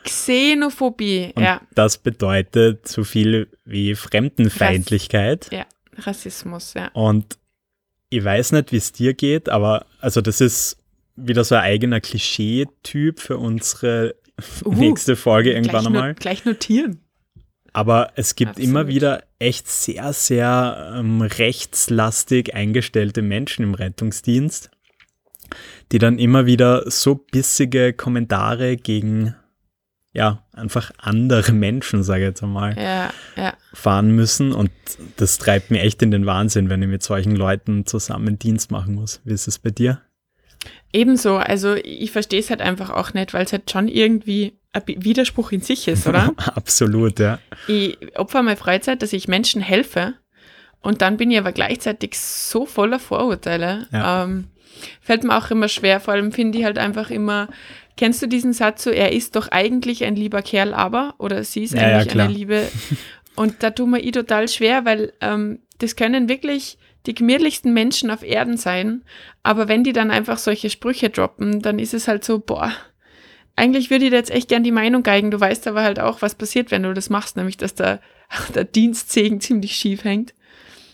Xenophobie, 0.03 1.31
und 1.36 1.43
ja. 1.43 1.62
Das 1.73 1.97
bedeutet 1.97 2.88
so 2.88 3.03
viel 3.03 3.49
wie 3.65 3.95
Fremdenfeindlichkeit. 3.95 5.45
Rass 5.45 5.51
ja, 5.51 5.65
Rassismus, 5.97 6.75
ja. 6.75 6.89
Und 6.93 7.39
ich 8.15 8.23
weiß 8.23 8.54
nicht, 8.54 8.71
wie 8.71 8.78
es 8.78 8.91
dir 8.91 9.13
geht, 9.13 9.49
aber 9.49 9.86
also 9.99 10.21
das 10.21 10.41
ist 10.41 10.78
wieder 11.15 11.43
so 11.43 11.56
ein 11.56 11.62
eigener 11.62 11.99
Klischee-Typ 11.99 13.19
für 13.19 13.38
unsere 13.38 14.15
uh, 14.65 14.73
nächste 14.73 15.15
Folge 15.15 15.54
irgendwann 15.54 15.88
einmal. 15.88 16.13
gleich 16.15 16.45
notieren. 16.45 17.01
Aber 17.73 18.13
es 18.15 18.36
gibt 18.36 18.51
Absolut. 18.51 18.69
immer 18.69 18.88
wieder 18.88 19.23
echt 19.38 19.67
sehr, 19.67 20.13
sehr 20.13 20.95
ähm, 20.97 21.21
rechtslastig 21.21 22.56
eingestellte 22.56 23.21
Menschen 23.21 23.63
im 23.63 23.73
Rettungsdienst, 23.73 24.71
die 25.91 25.99
dann 25.99 26.17
immer 26.17 26.45
wieder 26.45 26.89
so 26.89 27.15
bissige 27.15 27.91
Kommentare 27.91 28.78
gegen 28.78 29.36
ja, 30.15 30.41
einfach 30.54 30.91
andere 30.97 31.51
Menschen, 31.51 32.01
sage 32.01 32.21
ich 32.21 32.28
jetzt 32.30 32.41
einmal, 32.41 32.75
ja, 32.78 33.12
ja. 33.36 33.54
fahren 33.73 34.12
müssen. 34.12 34.54
Und 34.54 34.71
das 35.17 35.38
treibt 35.38 35.71
mir 35.71 35.82
echt 35.82 36.01
in 36.01 36.10
den 36.10 36.25
Wahnsinn, 36.25 36.69
wenn 36.69 36.82
ich 36.82 36.88
mit 36.88 37.04
solchen 37.04 37.36
Leuten 37.36 37.86
zusammen 37.86 38.39
Dienst 38.39 38.71
machen 38.71 38.95
muss. 38.95 39.19
Wie 39.25 39.34
ist 39.34 39.47
es 39.47 39.60
bei 39.60 39.71
dir? 39.71 40.01
Ebenso, 40.93 41.36
also 41.36 41.75
ich 41.75 42.12
verstehe 42.12 42.39
es 42.39 42.49
halt 42.49 42.62
einfach 42.62 42.89
auch 42.89 43.13
nicht, 43.13 43.34
weil 43.34 43.43
es 43.43 43.51
halt 43.51 43.69
schon 43.69 43.89
irgendwie 43.89 44.58
ein 44.71 44.84
Widerspruch 44.88 45.51
in 45.51 45.60
sich 45.60 45.88
ist, 45.89 46.08
oder? 46.08 46.32
Absolut, 46.38 47.19
ja. 47.19 47.39
Ich 47.67 47.97
opfer 48.17 48.41
meine 48.41 48.56
Freizeit, 48.56 49.01
dass 49.01 49.12
ich 49.12 49.28
Menschen 49.28 49.62
helfe 49.62 50.13
und 50.80 51.01
dann 51.01 51.17
bin 51.17 51.30
ich 51.30 51.38
aber 51.38 51.51
gleichzeitig 51.51 52.17
so 52.17 52.65
voller 52.65 52.99
Vorurteile. 52.99 53.88
Ja. 53.91 54.23
Ähm, 54.23 54.45
fällt 55.01 55.25
mir 55.25 55.38
auch 55.38 55.51
immer 55.51 55.67
schwer, 55.67 55.99
vor 55.99 56.13
allem 56.13 56.32
finde 56.32 56.58
ich 56.58 56.63
halt 56.63 56.78
einfach 56.78 57.10
immer, 57.10 57.49
kennst 57.97 58.21
du 58.21 58.27
diesen 58.27 58.53
Satz 58.53 58.84
so, 58.84 58.89
er 58.89 59.13
ist 59.13 59.36
doch 59.36 59.49
eigentlich 59.49 60.03
ein 60.03 60.15
lieber 60.15 60.41
Kerl, 60.41 60.73
aber, 60.73 61.15
oder 61.17 61.43
sie 61.43 61.63
ist 61.63 61.73
ja, 61.73 61.81
eigentlich 61.81 62.13
ja, 62.13 62.23
eine 62.23 62.34
liebe, 62.34 62.67
und 63.36 63.63
da 63.63 63.71
tut 63.71 63.89
mir 63.89 63.99
ich 63.99 64.12
total 64.12 64.47
schwer, 64.47 64.86
weil 64.86 65.13
ähm, 65.21 65.60
das 65.79 65.95
können 65.95 66.29
wirklich 66.29 66.77
die 67.05 67.15
gemütlichsten 67.15 67.73
Menschen 67.73 68.10
auf 68.10 68.23
Erden 68.23 68.58
sein, 68.58 69.03
aber 69.43 69.67
wenn 69.67 69.84
die 69.84 69.93
dann 69.93 70.12
einfach 70.12 70.38
solche 70.38 70.69
Sprüche 70.69 71.10
droppen, 71.10 71.62
dann 71.62 71.79
ist 71.79 71.93
es 71.93 72.08
halt 72.08 72.23
so, 72.23 72.39
boah, 72.39 72.71
eigentlich 73.55 73.89
würde 73.89 74.05
ich 74.05 74.12
dir 74.12 74.17
jetzt 74.17 74.31
echt 74.31 74.49
gern 74.49 74.63
die 74.63 74.71
Meinung 74.71 75.03
geigen, 75.03 75.31
du 75.31 75.39
weißt 75.39 75.67
aber 75.67 75.84
halt 75.84 75.99
auch, 75.99 76.21
was 76.21 76.36
passiert, 76.36 76.71
wenn 76.71 76.84
du 76.84 76.93
das 76.93 77.10
machst, 77.10 77.38
nämlich, 77.38 77.58
dass 77.58 77.75
der, 77.75 78.01
der 78.55 78.65
Dienstsegen 78.65 79.39
ziemlich 79.39 79.75
schief 79.75 80.03
hängt. 80.03 80.34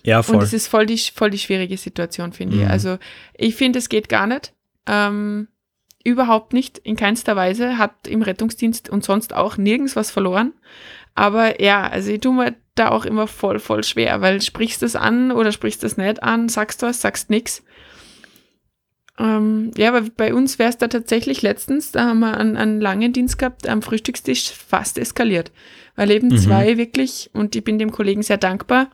Ja, 0.04 0.24
voll. 0.24 0.38
Und 0.38 0.44
es 0.44 0.54
ist 0.54 0.68
voll 0.68 0.86
die, 0.86 0.98
voll 0.98 1.30
die 1.30 1.38
schwierige 1.38 1.78
Situation, 1.78 2.34
finde 2.34 2.58
mhm. 2.58 2.64
ich. 2.64 2.70
Also, 2.70 2.98
ich 3.36 3.56
finde, 3.56 3.80
es 3.80 3.88
geht 3.88 4.10
gar 4.10 4.28
nicht. 4.28 4.54
Ähm, 4.88 5.48
überhaupt 6.04 6.54
nicht, 6.54 6.78
in 6.80 6.96
keinster 6.96 7.36
Weise, 7.36 7.78
hat 7.78 8.08
im 8.08 8.22
Rettungsdienst 8.22 8.90
und 8.90 9.04
sonst 9.04 9.36
auch 9.36 9.58
nirgends 9.58 9.96
was 9.96 10.12
verloren. 10.12 10.54
Aber 11.16 11.62
ja, 11.62 11.88
also 11.88 12.12
ich 12.12 12.22
tue 12.22 12.34
mir 12.34 12.56
da 12.76 12.90
auch 12.90 13.06
immer 13.06 13.28
voll, 13.28 13.60
voll 13.60 13.84
schwer, 13.84 14.22
weil 14.22 14.42
sprichst 14.42 14.82
du 14.82 14.86
es 14.86 14.96
an 14.96 15.32
oder 15.32 15.52
sprichst 15.52 15.84
du 15.84 15.88
es 15.88 15.98
nicht 15.98 16.24
an, 16.24 16.50
sagst 16.50 16.82
du 16.82 16.88
was, 16.88 17.02
sagst 17.02 17.30
nichts. 17.30 17.64
Ähm, 19.20 19.72
ja, 19.76 19.90
aber 19.90 20.10
bei 20.16 20.34
uns 20.34 20.58
wäre 20.58 20.70
es 20.70 20.78
da 20.78 20.88
tatsächlich 20.88 21.42
letztens, 21.42 21.92
da 21.92 22.06
haben 22.06 22.20
wir 22.20 22.38
einen, 22.38 22.58
einen, 22.58 22.82
langen 22.82 23.14
Dienst 23.14 23.38
gehabt, 23.38 23.68
am 23.68 23.82
Frühstückstisch 23.82 24.52
fast 24.52 24.98
eskaliert. 24.98 25.52
Weil 25.96 26.12
eben 26.12 26.30
mhm. 26.30 26.38
zwei 26.38 26.78
wirklich, 26.78 27.30
und 27.34 27.56
ich 27.56 27.64
bin 27.64 27.78
dem 27.78 27.92
Kollegen 27.92 28.24
sehr 28.24 28.38
dankbar, 28.38 28.90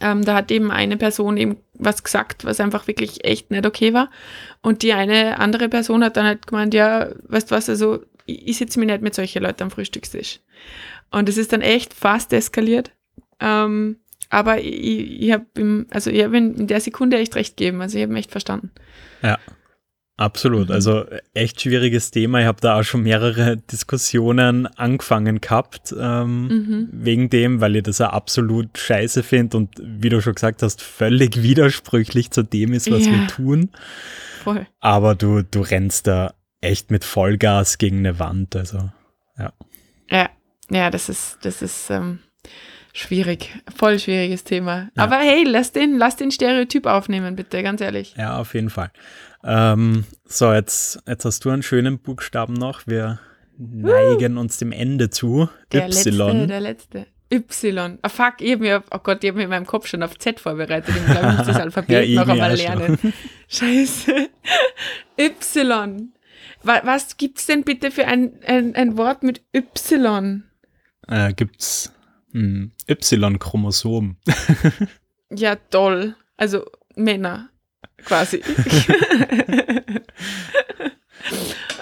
ähm, 0.00 0.24
da 0.24 0.34
hat 0.34 0.50
eben 0.50 0.70
eine 0.70 0.96
Person 0.96 1.36
eben 1.36 1.56
was 1.78 2.02
gesagt, 2.02 2.44
was 2.44 2.60
einfach 2.60 2.86
wirklich 2.86 3.24
echt 3.24 3.50
nicht 3.50 3.66
okay 3.66 3.92
war. 3.92 4.10
Und 4.62 4.82
die 4.82 4.92
eine 4.92 5.38
andere 5.38 5.68
Person 5.68 6.04
hat 6.04 6.16
dann 6.16 6.26
halt 6.26 6.46
gemeint, 6.46 6.74
ja, 6.74 7.08
weißt 7.28 7.50
du 7.50 7.54
was, 7.54 7.68
also 7.68 8.02
ich, 8.26 8.48
ich 8.48 8.56
sitze 8.58 8.78
mir 8.78 8.86
nicht 8.86 9.02
mit 9.02 9.14
solchen 9.14 9.42
Leuten 9.42 9.64
am 9.64 9.70
Frühstückstisch. 9.70 10.40
Und 11.10 11.28
es 11.28 11.36
ist 11.36 11.52
dann 11.52 11.62
echt 11.62 11.94
fast 11.94 12.32
eskaliert. 12.32 12.90
Ähm, 13.40 13.96
aber 14.28 14.58
ich, 14.58 15.22
ich 15.22 15.32
habe 15.32 15.46
ihm, 15.56 15.86
also 15.90 16.10
ich 16.10 16.22
habe 16.22 16.36
in 16.36 16.66
der 16.66 16.80
Sekunde 16.80 17.18
echt 17.18 17.36
recht 17.36 17.56
gegeben. 17.56 17.80
Also 17.80 17.96
ich 17.96 18.02
habe 18.02 18.12
ihn 18.12 18.18
echt 18.18 18.32
verstanden. 18.32 18.70
Ja. 19.22 19.38
Absolut, 20.18 20.68
mhm. 20.68 20.74
also 20.74 21.04
echt 21.34 21.60
schwieriges 21.60 22.10
Thema. 22.10 22.40
Ich 22.40 22.46
habe 22.46 22.60
da 22.60 22.78
auch 22.78 22.82
schon 22.82 23.02
mehrere 23.02 23.56
Diskussionen 23.72 24.66
angefangen 24.66 25.42
gehabt, 25.42 25.94
ähm, 25.98 26.48
mhm. 26.48 26.88
wegen 26.90 27.28
dem, 27.28 27.60
weil 27.60 27.76
ich 27.76 27.82
das 27.82 27.98
ja 27.98 28.10
absolut 28.10 28.78
scheiße 28.78 29.22
finde 29.22 29.58
und 29.58 29.74
wie 29.78 30.08
du 30.08 30.22
schon 30.22 30.34
gesagt 30.34 30.62
hast, 30.62 30.80
völlig 30.80 31.42
widersprüchlich 31.42 32.30
zu 32.30 32.42
dem 32.42 32.72
ist, 32.72 32.90
was 32.90 33.04
ja. 33.04 33.12
wir 33.12 33.26
tun. 33.26 33.70
Voll. 34.42 34.66
Aber 34.80 35.14
du, 35.14 35.42
du 35.42 35.60
rennst 35.60 36.06
da 36.06 36.32
echt 36.62 36.90
mit 36.90 37.04
Vollgas 37.04 37.76
gegen 37.76 37.98
eine 37.98 38.18
Wand, 38.18 38.56
also 38.56 38.90
ja. 39.38 39.52
Ja, 40.10 40.30
ja, 40.70 40.90
das 40.90 41.10
ist, 41.10 41.38
das 41.42 41.60
ist 41.60 41.90
ähm, 41.90 42.20
schwierig, 42.94 43.50
voll 43.74 43.98
schwieriges 43.98 44.44
Thema. 44.44 44.88
Ja. 44.96 45.04
Aber 45.04 45.16
hey, 45.16 45.44
lass 45.44 45.72
den, 45.72 45.98
lass 45.98 46.16
den 46.16 46.30
Stereotyp 46.30 46.86
aufnehmen, 46.86 47.36
bitte, 47.36 47.62
ganz 47.62 47.82
ehrlich. 47.82 48.14
Ja, 48.16 48.38
auf 48.38 48.54
jeden 48.54 48.70
Fall. 48.70 48.90
Ähm, 49.46 50.04
so, 50.24 50.52
jetzt, 50.52 50.98
jetzt 51.06 51.24
hast 51.24 51.44
du 51.44 51.50
einen 51.50 51.62
schönen 51.62 52.00
Buchstaben 52.00 52.54
noch. 52.54 52.86
Wir 52.86 53.20
neigen 53.56 54.38
uns 54.38 54.58
dem 54.58 54.72
Ende 54.72 55.08
zu. 55.08 55.48
Der 55.72 55.86
y. 55.86 55.92
Letzte, 55.92 56.46
der 56.48 56.60
letzte. 56.60 57.06
Y. 57.32 57.98
Oh 58.02 58.08
fuck, 58.08 58.34
ich 58.40 58.58
mir, 58.58 58.82
oh 58.90 58.98
Gott, 58.98 59.22
ich 59.22 59.30
habe 59.30 59.38
mir 59.38 59.44
in 59.44 59.50
meinem 59.50 59.66
Kopf 59.66 59.86
schon 59.86 60.02
auf 60.02 60.18
Z 60.18 60.40
vorbereitet. 60.40 60.94
Ich 60.96 61.06
glaube, 61.06 61.28
ich 61.30 61.38
muss 61.38 61.46
das 61.46 61.56
Alphabet 61.60 62.08
ja, 62.08 62.24
noch 62.24 62.32
einmal 62.32 62.54
lernen. 62.54 62.98
Scheiße. 63.48 64.28
Y. 65.18 66.12
Was, 66.62 66.84
was 66.84 67.16
gibt 67.16 67.38
es 67.38 67.46
denn 67.46 67.62
bitte 67.62 67.92
für 67.92 68.06
ein, 68.06 68.40
ein, 68.44 68.74
ein 68.74 68.96
Wort 68.96 69.22
mit 69.22 69.42
Y? 69.54 70.42
Äh, 71.06 71.32
gibt's 71.34 71.92
hm, 72.32 72.72
Y-Chromosom. 72.88 74.16
ja, 75.30 75.54
toll. 75.54 76.16
Also 76.36 76.64
Männer 76.96 77.50
quasi. 78.04 78.42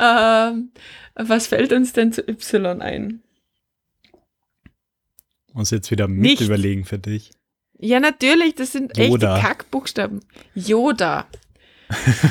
ähm, 0.00 0.70
was 1.14 1.46
fällt 1.46 1.72
uns 1.72 1.92
denn 1.92 2.12
zu 2.12 2.22
Y 2.28 2.80
ein? 2.82 3.22
Muss 5.52 5.70
jetzt 5.70 5.90
wieder 5.90 6.08
mit 6.08 6.20
Nicht. 6.20 6.40
überlegen 6.42 6.84
für 6.84 6.98
dich. 6.98 7.30
Ja, 7.78 8.00
natürlich, 8.00 8.54
das 8.54 8.72
sind 8.72 8.96
Yoda. 8.96 9.36
echte 9.36 9.46
Kackbuchstaben. 9.46 10.20
Yoda. 10.54 11.26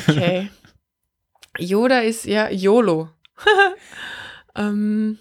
Okay. 0.08 0.50
Yoda 1.58 2.00
ist 2.00 2.24
ja 2.24 2.50
YOLO. 2.50 3.08
ähm, 4.56 5.18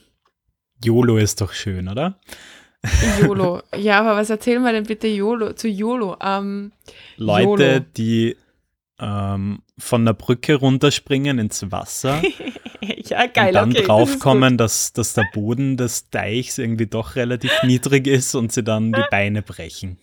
YOLO 0.83 1.17
ist 1.17 1.39
doch 1.39 1.53
schön, 1.53 1.87
oder? 1.87 2.19
YOLO. 3.21 3.61
Ja, 3.77 3.99
aber 3.99 4.15
was 4.17 4.29
erzählen 4.29 4.61
wir 4.63 4.73
denn 4.73 4.85
bitte 4.85 5.07
YOLO, 5.07 5.53
zu 5.53 5.67
YOLO? 5.67 6.17
Ähm, 6.21 6.71
Leute, 7.17 7.63
YOLO. 7.63 7.85
die 7.95 8.35
ähm, 8.99 9.61
von 9.77 10.05
der 10.05 10.13
Brücke 10.13 10.55
runterspringen 10.55 11.39
ins 11.39 11.71
Wasser. 11.71 12.21
ja, 12.81 13.25
geil. 13.27 13.47
Und 13.47 13.53
dann 13.53 13.71
okay, 13.71 13.83
draufkommen, 13.83 14.57
das 14.57 14.93
dass, 14.93 14.93
dass 14.93 15.13
der 15.13 15.29
Boden 15.33 15.77
des 15.77 16.09
Deichs 16.09 16.57
irgendwie 16.57 16.87
doch 16.87 17.15
relativ 17.15 17.51
niedrig 17.63 18.07
ist 18.07 18.35
und 18.35 18.51
sie 18.51 18.63
dann 18.63 18.91
die 18.93 19.03
Beine 19.11 19.41
brechen. 19.41 19.97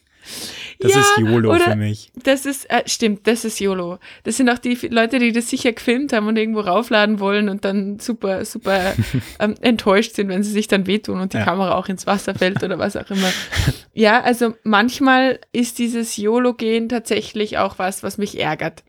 Das 0.81 0.93
ja, 0.93 1.01
ist 1.01 1.19
YOLO 1.19 1.55
für 1.59 1.77
mich. 1.77 2.11
Das 2.23 2.47
ist, 2.47 2.69
äh, 2.71 2.83
stimmt, 2.87 3.27
das 3.27 3.45
ist 3.45 3.61
YOLO. 3.61 3.99
Das 4.25 4.39
sind 4.39 4.49
auch 4.49 4.59
die 4.59 4.75
Leute, 4.89 5.19
die 5.19 5.33
das 5.33 5.51
sicher 5.51 5.73
gefilmt 5.73 6.13
haben 6.13 6.27
und 6.27 6.37
irgendwo 6.37 6.61
raufladen 6.61 7.21
wollen 7.21 7.49
und 7.49 7.65
dann 7.65 7.99
super, 7.99 8.45
super 8.47 8.95
ähm, 9.41 9.55
enttäuscht 9.61 10.15
sind, 10.15 10.29
wenn 10.29 10.43
sie 10.43 10.53
sich 10.53 10.69
dann 10.69 10.87
wehtun 10.87 11.21
und 11.21 11.35
die 11.35 11.39
ja. 11.39 11.45
Kamera 11.45 11.75
auch 11.75 11.89
ins 11.89 12.07
Wasser 12.07 12.35
fällt 12.35 12.63
oder 12.63 12.79
was 12.79 12.97
auch 12.97 13.11
immer. 13.11 13.31
Ja, 13.93 14.23
also 14.23 14.55
manchmal 14.63 15.41
ist 15.53 15.79
dieses 15.79 16.17
YOLO-Gehen 16.17 16.89
tatsächlich 16.89 17.59
auch 17.59 17.79
was, 17.79 18.05
was 18.05 18.19
mich 18.19 18.39
ärgert. 18.39 18.85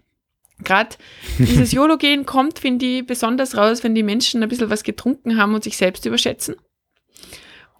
Gerade 0.63 0.95
dieses 1.39 1.71
YOLO-Gehen 1.71 2.25
kommt, 2.25 2.59
finde 2.59 2.85
ich, 2.85 3.05
besonders 3.05 3.57
raus, 3.57 3.83
wenn 3.83 3.95
die 3.95 4.03
Menschen 4.03 4.43
ein 4.43 4.49
bisschen 4.49 4.69
was 4.69 4.83
getrunken 4.83 5.37
haben 5.37 5.55
und 5.55 5.63
sich 5.63 5.75
selbst 5.75 6.05
überschätzen. 6.05 6.55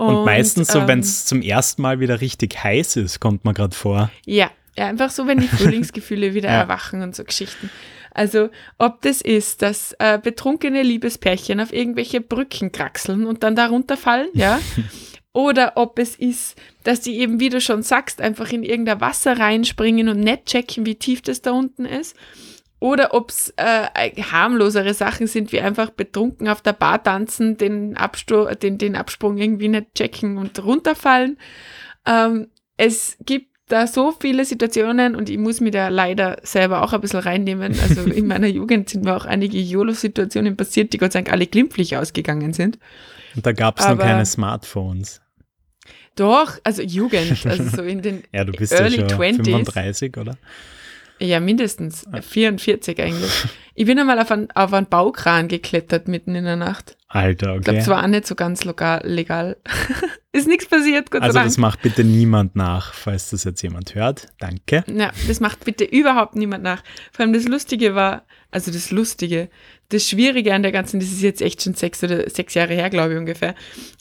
Und, 0.02 0.16
und 0.16 0.26
meistens 0.26 0.70
so, 0.70 0.80
ähm, 0.80 0.88
wenn 0.88 1.00
es 1.00 1.26
zum 1.26 1.44
ersten 1.44 1.84
Mal 1.84 2.00
wieder 2.00 2.22
richtig 2.22 2.64
heiß 2.64 2.96
ist, 2.96 3.20
kommt 3.20 3.46
man 3.46 3.54
gerade 3.54 3.76
vor. 3.76 4.10
Ja, 4.26 4.50
ja, 4.76 4.88
einfach 4.88 5.12
so, 5.12 5.28
wenn 5.28 5.40
die 5.40 5.48
Frühlingsgefühle 5.58 6.34
wieder 6.34 6.50
ja. 6.50 6.62
erwachen 6.62 7.04
und 7.04 7.16
so 7.16 7.24
Geschichten. 7.24 7.70
Also, 8.10 8.50
ob 8.80 9.04
das 9.04 9.22
ist, 9.22 9.62
dass 9.62 9.96
äh, 10.00 10.18
betrunkene 10.18 10.82
Liebespärchen 10.82 11.60
auf 11.60 11.72
irgendwelche 11.72 12.20
Brücken 12.20 12.72
kraxeln 12.72 13.28
und 13.28 13.44
dann 13.44 13.56
darunter 13.56 13.96
fallen, 13.96 14.30
ja. 14.34 14.60
Oder 15.34 15.74
ob 15.76 16.00
es 16.00 16.16
ist, 16.16 16.60
dass 16.84 17.00
die 17.02 17.20
eben, 17.20 17.40
wie 17.40 17.50
du 17.50 17.62
schon 17.62 17.84
sagst, 17.84 18.22
einfach 18.22 18.52
in 18.52 18.64
irgendein 18.64 19.02
Wasser 19.02 19.38
reinspringen 19.38 20.10
und 20.10 20.20
nicht 20.20 20.48
checken, 20.48 20.86
wie 20.88 20.96
tief 20.96 21.22
das 21.22 21.44
da 21.44 21.52
unten 21.52 21.86
ist 21.86 22.18
oder 22.82 23.14
ob 23.14 23.30
es 23.30 23.54
äh, 23.58 24.12
harmlosere 24.24 24.96
Sachen 24.96 25.28
sind, 25.28 25.52
wie 25.52 25.62
einfach 25.62 25.92
betrunken 25.92 26.50
auf 26.50 26.62
der 26.62 26.74
Bar 26.74 27.04
tanzen, 27.04 27.56
den, 27.56 27.96
Abstu 27.96 28.46
den, 28.56 28.80
den 28.80 28.96
Absprung 28.96 29.38
irgendwie 29.38 29.68
nicht 29.68 29.94
checken 29.94 30.40
und 30.40 30.62
runterfallen. 30.64 31.38
Ähm, 32.08 32.48
es 32.78 33.18
gibt 33.24 33.52
da 33.68 33.86
so 33.86 34.12
viele 34.20 34.46
Situationen 34.46 35.16
und 35.16 35.30
ich 35.30 35.38
muss 35.38 35.62
mir 35.62 35.70
da 35.70 35.90
leider 35.90 36.38
selber 36.42 36.84
auch 36.84 36.92
ein 36.94 37.02
bisschen 37.02 37.20
reinnehmen. 37.20 37.80
Also 37.80 38.02
in 38.12 38.26
meiner 38.26 38.48
Jugend 38.48 38.90
sind 38.90 39.04
mir 39.06 39.16
auch 39.16 39.26
einige 39.26 39.60
YOLO-Situationen 39.60 40.58
passiert, 40.58 40.92
die 40.92 40.98
Gott 40.98 41.12
sei 41.12 41.20
Dank 41.20 41.32
alle 41.32 41.46
glimpflich 41.46 41.96
ausgegangen 41.98 42.52
sind. 42.52 42.80
Und 43.36 43.46
da 43.46 43.52
gab 43.52 43.80
es 43.80 43.88
noch 43.88 44.00
keine 44.00 44.26
Smartphones. 44.26 45.22
Doch, 46.16 46.58
also 46.64 46.82
Jugend, 46.82 47.46
also 47.46 47.64
so 47.64 47.84
in 47.84 48.02
den 48.02 48.24
ja, 48.34 48.44
du 48.44 48.54
bist 48.54 48.74
Early 48.74 49.02
ja 49.02 49.10
schon 49.10 49.20
20s. 49.20 49.46
35, 49.46 50.18
oder? 50.18 50.36
Ja, 51.22 51.40
mindestens. 51.40 52.06
44 52.22 53.00
eigentlich. 53.00 53.46
Ich 53.74 53.86
bin 53.86 53.98
einmal 53.98 54.20
auf 54.20 54.30
einen, 54.30 54.52
auf 54.52 54.74
einen 54.74 54.86
Baukran 54.88 55.48
geklettert 55.48 56.10
mitten 56.10 56.36
in 56.36 56.44
der 56.44 56.58
Nacht. 56.58 56.98
Alter, 57.08 57.52
okay. 57.52 57.58
Ich 57.58 57.64
glaube, 57.64 57.80
es 57.80 57.88
war 57.88 58.04
auch 58.04 58.08
nicht 58.08 58.28
so 58.28 58.36
ganz 58.36 58.66
lokal, 58.66 59.02
legal. 59.06 59.58
ist 60.34 60.48
nichts 60.48 60.66
passiert, 60.66 61.10
Gott 61.10 61.22
Also 61.22 61.40
das 61.40 61.58
macht 61.58 61.82
bitte 61.82 62.04
niemand 62.04 62.56
nach, 62.56 62.94
falls 62.94 63.30
das 63.30 63.46
jetzt 63.46 63.62
jemand 63.62 63.96
hört. 63.96 64.28
Danke. 64.40 64.84
Ja, 64.94 65.12
das 65.26 65.40
macht 65.40 65.64
bitte 65.64 65.86
überhaupt 65.86 66.36
niemand 66.36 66.64
nach. 66.64 66.84
Vor 67.14 67.24
allem 67.24 67.34
das 67.34 67.48
Lustige 67.48 67.96
war, 67.96 68.24
also 68.52 68.72
das 68.72 68.92
Lustige, 68.92 69.50
das 69.90 70.08
Schwierige 70.08 70.54
an 70.54 70.64
der 70.64 70.72
ganzen, 70.72 71.00
das 71.00 71.10
ist 71.10 71.22
jetzt 71.22 71.42
echt 71.42 71.62
schon 71.62 71.74
sechs 71.74 72.04
oder 72.04 72.30
sechs 72.30 72.54
Jahre 72.54 72.74
her, 72.74 72.90
glaube 72.90 73.14
ich 73.14 73.20
ungefähr. 73.20 73.56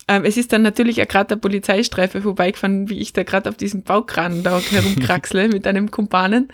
Ähm, 0.08 0.24
es 0.24 0.36
ist 0.36 0.52
dann 0.52 0.62
natürlich 0.62 0.96
gerade 0.96 1.28
der 1.28 1.36
Polizeistreife 1.36 2.22
vorbeigefahren, 2.22 2.88
wie 2.88 2.98
ich 2.98 3.12
da 3.12 3.22
gerade 3.22 3.48
auf 3.48 3.56
diesem 3.56 3.82
Baukran 3.82 4.42
da 4.42 4.60
herumkraxle 4.70 5.48
mit 5.48 5.66
einem 5.66 5.90
Kumpanen. 5.90 6.48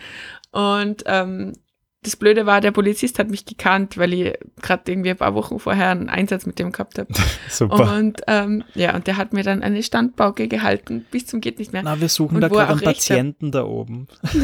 Und 0.57 1.03
ähm, 1.05 1.53
das 2.01 2.15
Blöde 2.15 2.47
war, 2.47 2.61
der 2.61 2.71
Polizist 2.71 3.19
hat 3.19 3.29
mich 3.29 3.45
gekannt, 3.45 3.97
weil 3.97 4.13
ich 4.13 4.33
gerade 4.59 4.91
irgendwie 4.91 5.11
ein 5.11 5.17
paar 5.17 5.35
Wochen 5.35 5.59
vorher 5.59 5.89
einen 5.89 6.09
Einsatz 6.09 6.47
mit 6.47 6.57
dem 6.57 6.71
gehabt 6.71 6.97
habe. 6.97 7.13
Super. 7.49 7.95
Und 7.95 8.21
ähm, 8.25 8.63
ja, 8.73 8.95
und 8.95 9.05
der 9.05 9.17
hat 9.17 9.33
mir 9.33 9.43
dann 9.43 9.61
eine 9.61 9.83
Standbauke 9.83 10.47
gehalten, 10.47 11.05
bis 11.11 11.27
zum 11.27 11.41
geht 11.41 11.59
nicht 11.59 11.73
mehr. 11.73 11.83
Na, 11.83 12.01
wir 12.01 12.09
suchen 12.09 12.35
und 12.35 12.41
da 12.41 12.47
gerade 12.47 12.71
einen 12.71 12.81
Patienten 12.81 13.51
da 13.51 13.65
oben. 13.65 14.07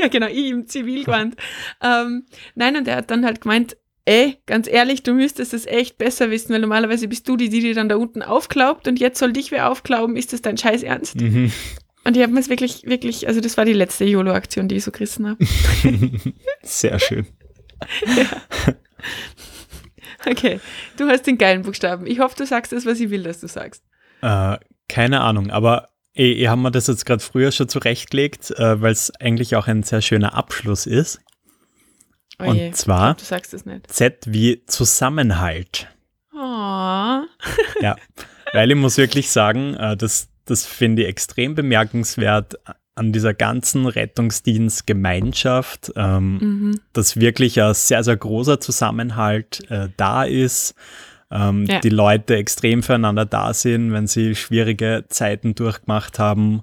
ja, 0.00 0.08
genau, 0.08 0.26
ich 0.26 0.50
im 0.50 0.66
Zivilgewand. 0.66 1.36
ähm, 1.80 2.24
nein, 2.56 2.76
und 2.76 2.88
er 2.88 2.96
hat 2.96 3.12
dann 3.12 3.24
halt 3.24 3.40
gemeint, 3.40 3.76
ey, 4.06 4.38
ganz 4.46 4.66
ehrlich, 4.66 5.04
du 5.04 5.14
müsstest 5.14 5.54
es 5.54 5.66
echt 5.66 5.98
besser 5.98 6.32
wissen, 6.32 6.52
weil 6.52 6.60
normalerweise 6.60 7.06
bist 7.06 7.28
du 7.28 7.36
die, 7.36 7.48
die 7.48 7.60
dir 7.60 7.74
dann 7.74 7.88
da 7.88 7.96
unten 7.96 8.22
aufklaubt 8.22 8.88
und 8.88 8.98
jetzt 8.98 9.20
soll 9.20 9.32
dich 9.32 9.52
wer 9.52 9.70
aufklauben, 9.70 10.16
ist 10.16 10.32
das 10.32 10.42
dein 10.42 10.58
Scheiß 10.58 10.82
Ernst? 10.82 11.20
Mhm. 11.20 11.52
Und 12.04 12.16
ich 12.16 12.22
habe 12.22 12.32
mir 12.32 12.40
es 12.40 12.50
wirklich, 12.50 12.84
wirklich, 12.84 13.26
also 13.28 13.40
das 13.40 13.56
war 13.56 13.64
die 13.64 13.72
letzte 13.72 14.04
YOLO-Aktion, 14.04 14.68
die 14.68 14.76
ich 14.76 14.84
so 14.84 14.90
gerissen 14.90 15.26
habe. 15.26 15.44
Sehr 16.62 16.98
schön. 16.98 17.26
ja. 18.06 18.74
Okay, 20.26 20.60
du 20.96 21.06
hast 21.08 21.26
den 21.26 21.38
geilen 21.38 21.62
Buchstaben. 21.62 22.06
Ich 22.06 22.20
hoffe, 22.20 22.36
du 22.36 22.46
sagst 22.46 22.72
das, 22.72 22.86
was 22.86 23.00
ich 23.00 23.10
will, 23.10 23.22
dass 23.22 23.40
du 23.40 23.48
sagst. 23.48 23.82
Äh, 24.22 24.58
keine 24.88 25.20
Ahnung, 25.20 25.50
aber 25.50 25.90
eh, 26.14 26.32
ich 26.32 26.46
habe 26.48 26.60
mir 26.60 26.70
das 26.70 26.86
jetzt 26.86 27.04
gerade 27.04 27.22
früher 27.22 27.52
schon 27.52 27.68
zurechtgelegt, 27.68 28.50
äh, 28.52 28.80
weil 28.80 28.92
es 28.92 29.12
eigentlich 29.20 29.56
auch 29.56 29.66
ein 29.66 29.82
sehr 29.82 30.00
schöner 30.00 30.34
Abschluss 30.34 30.86
ist. 30.86 31.20
Oh 32.38 32.44
Und 32.44 32.74
zwar 32.76 33.14
glaub, 33.14 33.86
Z 33.88 34.24
wie 34.26 34.64
Zusammenhalt. 34.66 35.88
Oh. 36.32 36.38
ja, 37.80 37.96
weil 38.52 38.70
ich 38.70 38.76
muss 38.76 38.96
wirklich 38.96 39.30
sagen, 39.30 39.74
äh, 39.74 39.96
das, 39.96 40.28
das 40.44 40.66
finde 40.66 41.02
ich 41.02 41.08
extrem 41.08 41.54
bemerkenswert 41.54 42.56
an 42.94 43.12
dieser 43.12 43.32
ganzen 43.34 43.86
Rettungsdienstgemeinschaft, 43.86 45.92
ähm, 45.96 46.38
mhm. 46.38 46.80
dass 46.92 47.18
wirklich 47.18 47.60
ein 47.60 47.74
sehr, 47.74 48.04
sehr 48.04 48.16
großer 48.16 48.60
Zusammenhalt 48.60 49.68
äh, 49.70 49.88
da 49.96 50.22
ist. 50.24 50.76
Ähm, 51.30 51.64
ja. 51.66 51.80
Die 51.80 51.88
Leute 51.88 52.36
extrem 52.36 52.84
füreinander 52.84 53.26
da 53.26 53.52
sind, 53.52 53.92
wenn 53.92 54.06
sie 54.06 54.36
schwierige 54.36 55.06
Zeiten 55.08 55.56
durchgemacht 55.56 56.20
haben. 56.20 56.62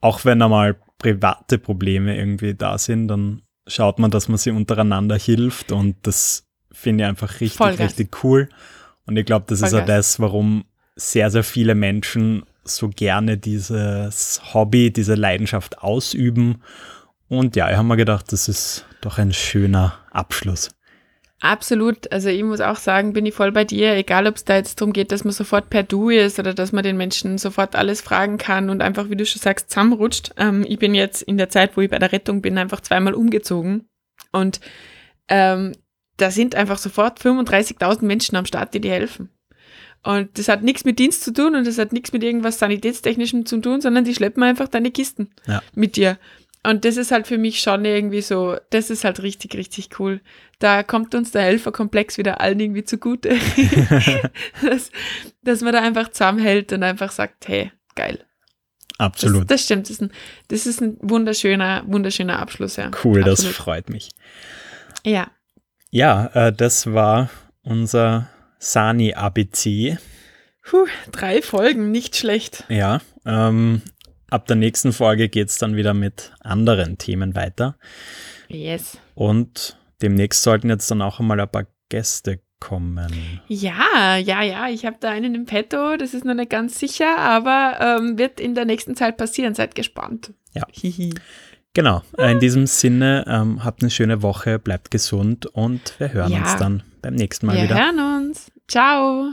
Auch 0.00 0.24
wenn 0.24 0.40
einmal 0.40 0.76
private 0.96 1.58
Probleme 1.58 2.16
irgendwie 2.16 2.54
da 2.54 2.78
sind, 2.78 3.08
dann 3.08 3.42
schaut 3.66 3.98
man, 3.98 4.10
dass 4.10 4.28
man 4.28 4.38
sie 4.38 4.50
untereinander 4.50 5.18
hilft 5.18 5.72
und 5.72 5.96
das 6.02 6.46
finde 6.72 7.04
ich 7.04 7.08
einfach 7.08 7.40
richtig, 7.40 7.58
Vollgas. 7.58 7.80
richtig 7.80 8.24
cool. 8.24 8.48
Und 9.06 9.16
ich 9.16 9.26
glaube, 9.26 9.44
das 9.48 9.60
Vollgas. 9.60 9.72
ist 9.72 9.80
auch 9.80 9.86
das, 9.86 10.20
warum 10.20 10.64
sehr, 10.96 11.30
sehr 11.30 11.44
viele 11.44 11.74
Menschen 11.74 12.44
so 12.64 12.88
gerne 12.88 13.38
dieses 13.38 14.40
Hobby, 14.52 14.92
diese 14.92 15.14
Leidenschaft 15.14 15.78
ausüben. 15.78 16.62
Und 17.28 17.56
ja, 17.56 17.70
ich 17.70 17.76
habe 17.76 17.86
mir 17.86 17.96
gedacht, 17.96 18.32
das 18.32 18.48
ist 18.48 18.86
doch 19.00 19.18
ein 19.18 19.32
schöner 19.32 19.94
Abschluss. 20.10 20.70
Absolut. 21.40 22.12
Also 22.12 22.28
ich 22.28 22.42
muss 22.42 22.60
auch 22.60 22.76
sagen, 22.76 23.14
bin 23.14 23.24
ich 23.24 23.34
voll 23.34 23.50
bei 23.50 23.64
dir, 23.64 23.94
egal 23.94 24.26
ob 24.26 24.36
es 24.36 24.44
da 24.44 24.56
jetzt 24.56 24.80
darum 24.80 24.92
geht, 24.92 25.10
dass 25.10 25.24
man 25.24 25.32
sofort 25.32 25.70
per 25.70 25.82
Du 25.82 26.10
ist 26.10 26.38
oder 26.38 26.52
dass 26.52 26.72
man 26.72 26.84
den 26.84 26.98
Menschen 26.98 27.38
sofort 27.38 27.76
alles 27.76 28.02
fragen 28.02 28.36
kann 28.36 28.68
und 28.68 28.82
einfach, 28.82 29.08
wie 29.08 29.16
du 29.16 29.24
schon 29.24 29.40
sagst, 29.40 29.70
zusammenrutscht. 29.70 30.32
Ähm, 30.36 30.66
ich 30.68 30.78
bin 30.78 30.94
jetzt 30.94 31.22
in 31.22 31.38
der 31.38 31.48
Zeit, 31.48 31.76
wo 31.76 31.80
ich 31.80 31.90
bei 31.90 31.98
der 31.98 32.12
Rettung 32.12 32.42
bin, 32.42 32.58
einfach 32.58 32.80
zweimal 32.80 33.14
umgezogen 33.14 33.88
und 34.32 34.60
ähm, 35.28 35.72
da 36.18 36.30
sind 36.30 36.54
einfach 36.54 36.76
sofort 36.76 37.20
35.000 37.20 38.04
Menschen 38.04 38.36
am 38.36 38.44
Start, 38.44 38.74
die 38.74 38.80
dir 38.80 38.92
helfen. 38.92 39.30
Und 40.02 40.38
das 40.38 40.48
hat 40.48 40.62
nichts 40.62 40.84
mit 40.84 40.98
Dienst 40.98 41.22
zu 41.22 41.32
tun 41.32 41.54
und 41.54 41.66
das 41.66 41.78
hat 41.78 41.92
nichts 41.92 42.12
mit 42.12 42.22
irgendwas 42.22 42.58
Sanitätstechnischem 42.58 43.44
zu 43.44 43.60
tun, 43.60 43.80
sondern 43.80 44.04
die 44.04 44.14
schleppen 44.14 44.42
einfach 44.42 44.68
deine 44.68 44.90
Kisten 44.90 45.30
ja. 45.46 45.62
mit 45.74 45.96
dir. 45.96 46.18
Und 46.62 46.84
das 46.84 46.96
ist 46.96 47.10
halt 47.10 47.26
für 47.26 47.38
mich 47.38 47.60
schon 47.60 47.84
irgendwie 47.84 48.20
so, 48.20 48.56
das 48.70 48.90
ist 48.90 49.04
halt 49.04 49.22
richtig, 49.22 49.54
richtig 49.54 49.98
cool. 49.98 50.20
Da 50.58 50.82
kommt 50.82 51.14
uns 51.14 51.30
der 51.30 51.42
Helferkomplex 51.42 52.18
wieder 52.18 52.40
allen 52.40 52.60
irgendwie 52.60 52.84
zugute. 52.84 53.30
dass, 54.62 54.90
dass 55.42 55.62
man 55.62 55.72
da 55.72 55.80
einfach 55.80 56.10
zusammenhält 56.10 56.72
und 56.72 56.82
einfach 56.82 57.12
sagt, 57.12 57.48
hey, 57.48 57.72
geil. 57.94 58.24
Absolut. 58.98 59.42
Das, 59.42 59.56
das 59.56 59.64
stimmt. 59.64 59.88
Das 59.88 59.90
ist, 59.92 60.02
ein, 60.02 60.12
das 60.48 60.66
ist 60.66 60.82
ein 60.82 60.98
wunderschöner, 61.00 61.82
wunderschöner 61.86 62.38
Abschluss, 62.38 62.76
ja. 62.76 62.90
Cool, 63.02 63.20
Absolut. 63.20 63.26
das 63.26 63.56
freut 63.56 63.88
mich. 63.88 64.10
Ja. 65.04 65.30
Ja, 65.90 66.26
äh, 66.34 66.52
das 66.52 66.92
war 66.92 67.30
unser 67.62 68.28
Sani 68.62 69.14
ABC. 69.14 69.96
Puh, 70.62 70.86
drei 71.10 71.40
Folgen, 71.40 71.90
nicht 71.90 72.14
schlecht. 72.14 72.64
Ja, 72.68 73.00
ähm, 73.24 73.80
ab 74.28 74.46
der 74.46 74.56
nächsten 74.56 74.92
Folge 74.92 75.30
geht 75.30 75.48
es 75.48 75.56
dann 75.58 75.76
wieder 75.76 75.94
mit 75.94 76.32
anderen 76.40 76.98
Themen 76.98 77.34
weiter. 77.34 77.76
Yes. 78.48 78.98
Und 79.14 79.78
demnächst 80.02 80.42
sollten 80.42 80.68
jetzt 80.68 80.90
dann 80.90 81.00
auch 81.00 81.20
einmal 81.20 81.40
ein 81.40 81.48
paar 81.50 81.66
Gäste 81.88 82.40
kommen. 82.60 83.40
Ja, 83.48 84.18
ja, 84.18 84.42
ja, 84.42 84.68
ich 84.68 84.84
habe 84.84 84.98
da 85.00 85.08
einen 85.08 85.34
im 85.34 85.46
Petto, 85.46 85.96
das 85.96 86.12
ist 86.12 86.26
noch 86.26 86.34
nicht 86.34 86.50
ganz 86.50 86.78
sicher, 86.78 87.16
aber 87.16 87.78
ähm, 87.80 88.18
wird 88.18 88.40
in 88.40 88.54
der 88.54 88.66
nächsten 88.66 88.94
Zeit 88.94 89.16
passieren. 89.16 89.54
Seid 89.54 89.74
gespannt. 89.74 90.34
Ja. 90.52 90.64
genau, 91.72 92.02
in 92.18 92.38
diesem 92.40 92.66
Sinne, 92.66 93.24
ähm, 93.26 93.64
habt 93.64 93.82
eine 93.82 93.90
schöne 93.90 94.20
Woche, 94.20 94.58
bleibt 94.58 94.90
gesund 94.90 95.46
und 95.46 95.98
wir 95.98 96.12
hören 96.12 96.32
ja. 96.32 96.42
uns 96.42 96.56
dann 96.56 96.82
beim 97.02 97.14
nächsten 97.14 97.46
Mal 97.46 97.56
wir 97.56 97.64
wieder. 97.64 97.76
Wir 97.76 97.84
hören 97.84 98.28
uns. 98.28 98.50
Ciao. 98.68 99.32